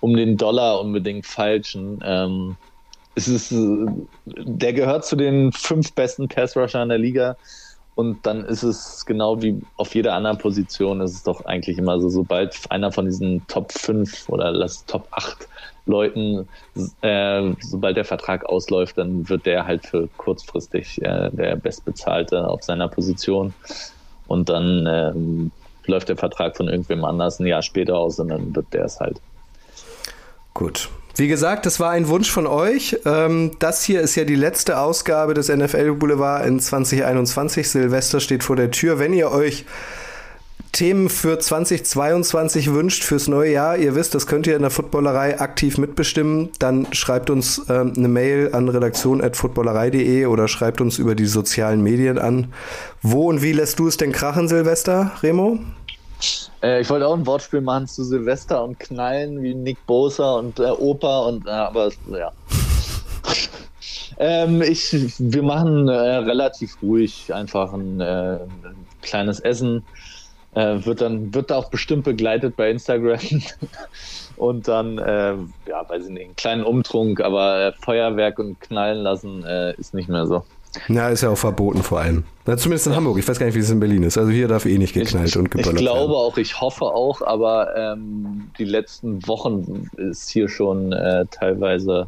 um 0.00 0.16
den 0.16 0.36
Dollar 0.36 0.80
unbedingt 0.80 1.26
falschen. 1.26 2.00
Ähm, 2.04 2.56
es 3.14 3.28
ist, 3.28 3.52
äh, 3.52 3.86
der 4.24 4.72
gehört 4.72 5.04
zu 5.04 5.16
den 5.16 5.52
fünf 5.52 5.92
besten 5.92 6.28
Pass-Rusher 6.28 6.82
in 6.82 6.88
der 6.88 6.98
Liga. 6.98 7.36
Und 8.00 8.24
dann 8.24 8.46
ist 8.46 8.62
es 8.62 9.04
genau 9.04 9.42
wie 9.42 9.60
auf 9.76 9.94
jeder 9.94 10.14
anderen 10.14 10.38
Position, 10.38 11.02
ist 11.02 11.12
es 11.12 11.22
doch 11.22 11.44
eigentlich 11.44 11.76
immer 11.76 12.00
so, 12.00 12.08
sobald 12.08 12.58
einer 12.70 12.90
von 12.92 13.04
diesen 13.04 13.46
Top 13.46 13.72
5 13.72 14.30
oder 14.30 14.52
lass 14.52 14.86
Top 14.86 15.06
8 15.10 15.46
Leuten, 15.84 16.48
äh, 17.02 17.52
sobald 17.60 17.98
der 17.98 18.06
Vertrag 18.06 18.46
ausläuft, 18.46 18.96
dann 18.96 19.28
wird 19.28 19.44
der 19.44 19.66
halt 19.66 19.84
für 19.84 20.08
kurzfristig 20.16 21.02
äh, 21.02 21.28
der 21.30 21.56
Bestbezahlte 21.56 22.48
auf 22.48 22.62
seiner 22.62 22.88
Position. 22.88 23.52
Und 24.26 24.48
dann 24.48 24.86
ähm, 24.86 25.50
läuft 25.84 26.08
der 26.08 26.16
Vertrag 26.16 26.56
von 26.56 26.68
irgendwem 26.68 27.04
anders 27.04 27.38
ein 27.38 27.46
Jahr 27.46 27.60
später 27.60 27.98
aus 27.98 28.18
und 28.18 28.28
dann 28.28 28.56
wird 28.56 28.72
der 28.72 28.86
es 28.86 28.98
halt. 28.98 29.20
Gut. 30.54 30.88
Wie 31.16 31.28
gesagt, 31.28 31.66
das 31.66 31.80
war 31.80 31.90
ein 31.90 32.08
Wunsch 32.08 32.30
von 32.30 32.46
euch. 32.46 32.98
Ähm, 33.04 33.52
das 33.58 33.82
hier 33.82 34.00
ist 34.00 34.14
ja 34.14 34.24
die 34.24 34.36
letzte 34.36 34.78
Ausgabe 34.78 35.34
des 35.34 35.48
NFL 35.48 35.92
Boulevard 35.92 36.46
in 36.46 36.60
2021. 36.60 37.68
Silvester 37.68 38.20
steht 38.20 38.44
vor 38.44 38.56
der 38.56 38.70
Tür. 38.70 38.98
Wenn 38.98 39.12
ihr 39.12 39.30
euch 39.30 39.64
Themen 40.72 41.08
für 41.08 41.38
2022 41.38 42.72
wünscht 42.72 43.02
fürs 43.02 43.26
neue 43.26 43.52
Jahr, 43.52 43.76
ihr 43.76 43.96
wisst, 43.96 44.14
das 44.14 44.28
könnt 44.28 44.46
ihr 44.46 44.54
in 44.54 44.62
der 44.62 44.70
Footballerei 44.70 45.40
aktiv 45.40 45.78
mitbestimmen, 45.78 46.50
dann 46.60 46.86
schreibt 46.92 47.28
uns 47.28 47.62
ähm, 47.68 47.92
eine 47.96 48.08
Mail 48.08 48.50
an 48.52 48.68
redaktion.footballerei.de 48.68 50.26
oder 50.26 50.46
schreibt 50.46 50.80
uns 50.80 50.98
über 50.98 51.16
die 51.16 51.26
sozialen 51.26 51.82
Medien 51.82 52.18
an. 52.18 52.52
Wo 53.02 53.28
und 53.28 53.42
wie 53.42 53.52
lässt 53.52 53.80
du 53.80 53.88
es 53.88 53.96
denn 53.96 54.12
krachen, 54.12 54.46
Silvester, 54.46 55.12
Remo? 55.22 55.58
Äh, 56.62 56.82
ich 56.82 56.90
wollte 56.90 57.06
auch 57.06 57.16
ein 57.16 57.26
Wortspiel 57.26 57.60
machen 57.60 57.86
zu 57.86 58.04
Silvester 58.04 58.62
und 58.62 58.78
Knallen 58.78 59.42
wie 59.42 59.54
Nick 59.54 59.84
Bosa 59.86 60.34
und 60.34 60.58
äh, 60.58 60.64
Opa 60.64 61.20
und 61.20 61.46
äh, 61.46 61.50
aber 61.50 61.90
ja. 62.10 62.32
ähm, 64.18 64.62
ich, 64.62 64.92
wir 65.18 65.42
machen 65.42 65.88
äh, 65.88 65.92
relativ 65.92 66.76
ruhig 66.82 67.32
einfach 67.32 67.72
ein, 67.72 68.00
äh, 68.00 68.38
ein 68.64 68.86
kleines 69.02 69.40
Essen 69.40 69.84
äh, 70.54 70.84
wird 70.84 71.00
dann 71.00 71.32
wird 71.32 71.52
auch 71.52 71.70
bestimmt 71.70 72.04
begleitet 72.04 72.56
bei 72.56 72.70
Instagram 72.70 73.20
und 74.36 74.68
dann 74.68 74.98
ja 74.98 75.88
weiß 75.88 76.04
ich 76.04 76.10
nicht 76.10 76.24
einen 76.24 76.36
kleinen 76.36 76.64
Umtrunk, 76.64 77.20
aber 77.20 77.72
Feuerwerk 77.80 78.38
und 78.38 78.60
knallen 78.60 78.98
lassen 78.98 79.44
ist 79.78 79.94
nicht 79.94 80.08
mehr 80.08 80.26
so. 80.26 80.44
Na, 80.88 81.08
ist 81.08 81.22
ja 81.22 81.30
auch 81.30 81.38
verboten 81.38 81.82
vor 81.82 82.00
allem. 82.00 82.24
Na, 82.46 82.56
zumindest 82.56 82.86
in 82.86 82.92
ja. 82.92 82.96
Hamburg. 82.96 83.18
Ich 83.18 83.28
weiß 83.28 83.38
gar 83.38 83.46
nicht, 83.46 83.54
wie 83.54 83.60
es 83.60 83.70
in 83.70 83.80
Berlin 83.80 84.02
ist. 84.02 84.18
Also 84.18 84.30
hier 84.30 84.48
darf 84.48 84.66
eh 84.66 84.78
nicht 84.78 84.94
geknallt 84.94 85.28
ich, 85.28 85.36
und 85.36 85.50
geböllert 85.50 85.74
Ich 85.74 85.80
glaube 85.80 86.12
werden. 86.12 86.14
auch, 86.14 86.36
ich 86.36 86.60
hoffe 86.60 86.84
auch, 86.84 87.22
aber 87.22 87.76
ähm, 87.76 88.50
die 88.58 88.64
letzten 88.64 89.26
Wochen 89.26 89.90
ist 89.96 90.30
hier 90.30 90.48
schon 90.48 90.92
äh, 90.92 91.26
teilweise, 91.30 92.06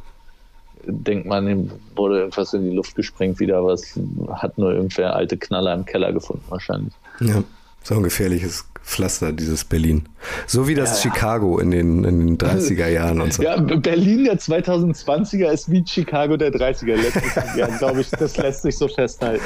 denkt 0.85 1.27
man, 1.27 1.71
wurde 1.97 2.19
irgendwas 2.21 2.55
in 2.55 2.65
die 2.65 2.75
Luft 2.75 2.95
gesprengt 2.95 3.41
wieder, 3.41 3.59
aber 3.59 3.73
es 3.73 3.99
hat 4.33 4.59
nur 4.59 4.73
irgendwer 4.73 5.15
alte 5.15 5.37
Knaller 5.37 5.75
im 5.75 5.85
Keller 5.85 6.13
gefunden 6.13 6.45
wahrscheinlich. 6.49 6.95
Ja. 7.21 7.43
So 7.85 7.97
ein 7.97 8.05
gefährliches 8.05 8.72
Pflaster, 8.85 9.33
dieses 9.33 9.65
Berlin. 9.65 10.09
So 10.47 10.69
wie 10.69 10.75
das 10.75 11.03
ja, 11.03 11.11
Chicago 11.11 11.59
in 11.59 11.71
den, 11.71 12.05
in 12.05 12.27
den 12.27 12.39
30er 12.39 12.89
Jahren 12.89 13.21
und 13.21 13.33
so. 13.33 13.43
Ja, 13.43 13.57
Berlin 13.57 14.25
der 14.25 14.39
2020er 14.39 15.51
ist 15.51 15.71
wie 15.71 15.85
Chicago 15.87 16.37
der 16.37 16.53
30er 16.53 16.97
letztes 16.97 17.57
Jahr, 17.57 17.69
glaube 17.79 18.01
ich. 18.01 18.11
Das 18.11 18.37
lässt 18.37 18.63
sich 18.63 18.77
so 18.77 18.89
festhalten. 18.89 19.43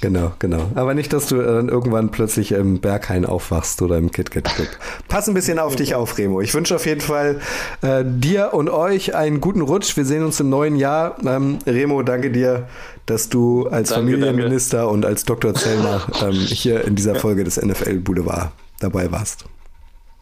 Genau, 0.00 0.32
genau. 0.38 0.70
Aber 0.74 0.94
nicht, 0.94 1.12
dass 1.12 1.26
du 1.26 1.36
dann 1.42 1.68
irgendwann 1.68 2.10
plötzlich 2.10 2.52
im 2.52 2.80
Berghain 2.80 3.24
aufwachst 3.24 3.82
oder 3.82 3.98
im 3.98 4.10
KitKat 4.10 4.44
Club. 4.44 4.68
Pass 5.08 5.28
ein 5.28 5.34
bisschen 5.34 5.58
auf 5.58 5.76
dich 5.76 5.94
auf, 5.94 6.16
Remo. 6.18 6.40
Ich 6.40 6.54
wünsche 6.54 6.74
auf 6.74 6.86
jeden 6.86 7.00
Fall 7.00 7.40
äh, 7.82 8.04
dir 8.04 8.50
und 8.52 8.68
euch 8.68 9.14
einen 9.14 9.40
guten 9.40 9.62
Rutsch. 9.62 9.96
Wir 9.96 10.04
sehen 10.04 10.24
uns 10.24 10.40
im 10.40 10.48
neuen 10.48 10.76
Jahr. 10.76 11.16
Ähm, 11.26 11.58
Remo, 11.66 12.02
danke 12.02 12.30
dir, 12.30 12.68
dass 13.06 13.28
du 13.28 13.66
als 13.68 13.90
danke, 13.90 14.12
Familienminister 14.12 14.78
danke. 14.78 14.92
und 14.92 15.06
als 15.06 15.24
Dr. 15.24 15.54
Zellner 15.54 16.06
ähm, 16.22 16.32
hier 16.32 16.84
in 16.84 16.94
dieser 16.94 17.14
Folge 17.14 17.44
des 17.44 17.60
NFL 17.60 18.00
Boulevard 18.00 18.52
dabei 18.80 19.10
warst. 19.10 19.44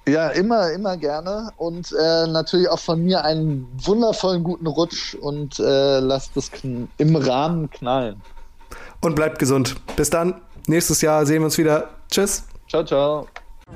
Ja, 0.07 0.29
immer, 0.29 0.71
immer 0.73 0.97
gerne. 0.97 1.51
Und 1.57 1.93
äh, 1.93 2.27
natürlich 2.27 2.69
auch 2.69 2.79
von 2.79 3.03
mir 3.03 3.25
einen 3.25 3.67
wundervollen 3.85 4.45
guten 4.45 4.67
Rutsch 4.67 5.15
und 5.15 5.59
äh, 5.59 6.01
lasst 6.01 6.37
es 6.37 6.51
im 6.63 7.17
Rahmen 7.17 7.71
knallen. 7.71 8.21
Und 9.01 9.15
bleibt 9.15 9.39
gesund. 9.39 9.77
Bis 9.97 10.11
dann. 10.11 10.41
Nächstes 10.67 11.01
Jahr 11.01 11.25
sehen 11.27 11.41
wir 11.41 11.47
uns 11.47 11.59
wieder. 11.59 11.89
Tschüss. 12.11 12.45
Ciao, 12.69 12.85
ciao. 12.85 13.29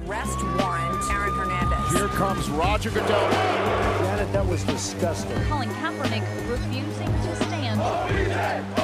Arrest 0.07 0.39
warrant, 0.57 1.11
Aaron 1.11 1.35
Hernandez. 1.35 1.93
Here 1.93 2.09
comes 2.09 2.49
Roger 2.51 2.91
Goodell. 2.91 3.31
Janet, 4.05 4.33
that 4.33 4.47
was 4.49 4.65
disgusting. 4.65 5.33
Colin 5.49 5.71
Kaepernick 5.81 6.23
refusing 6.49 7.07
to 7.07 7.45
stand. 7.45 8.78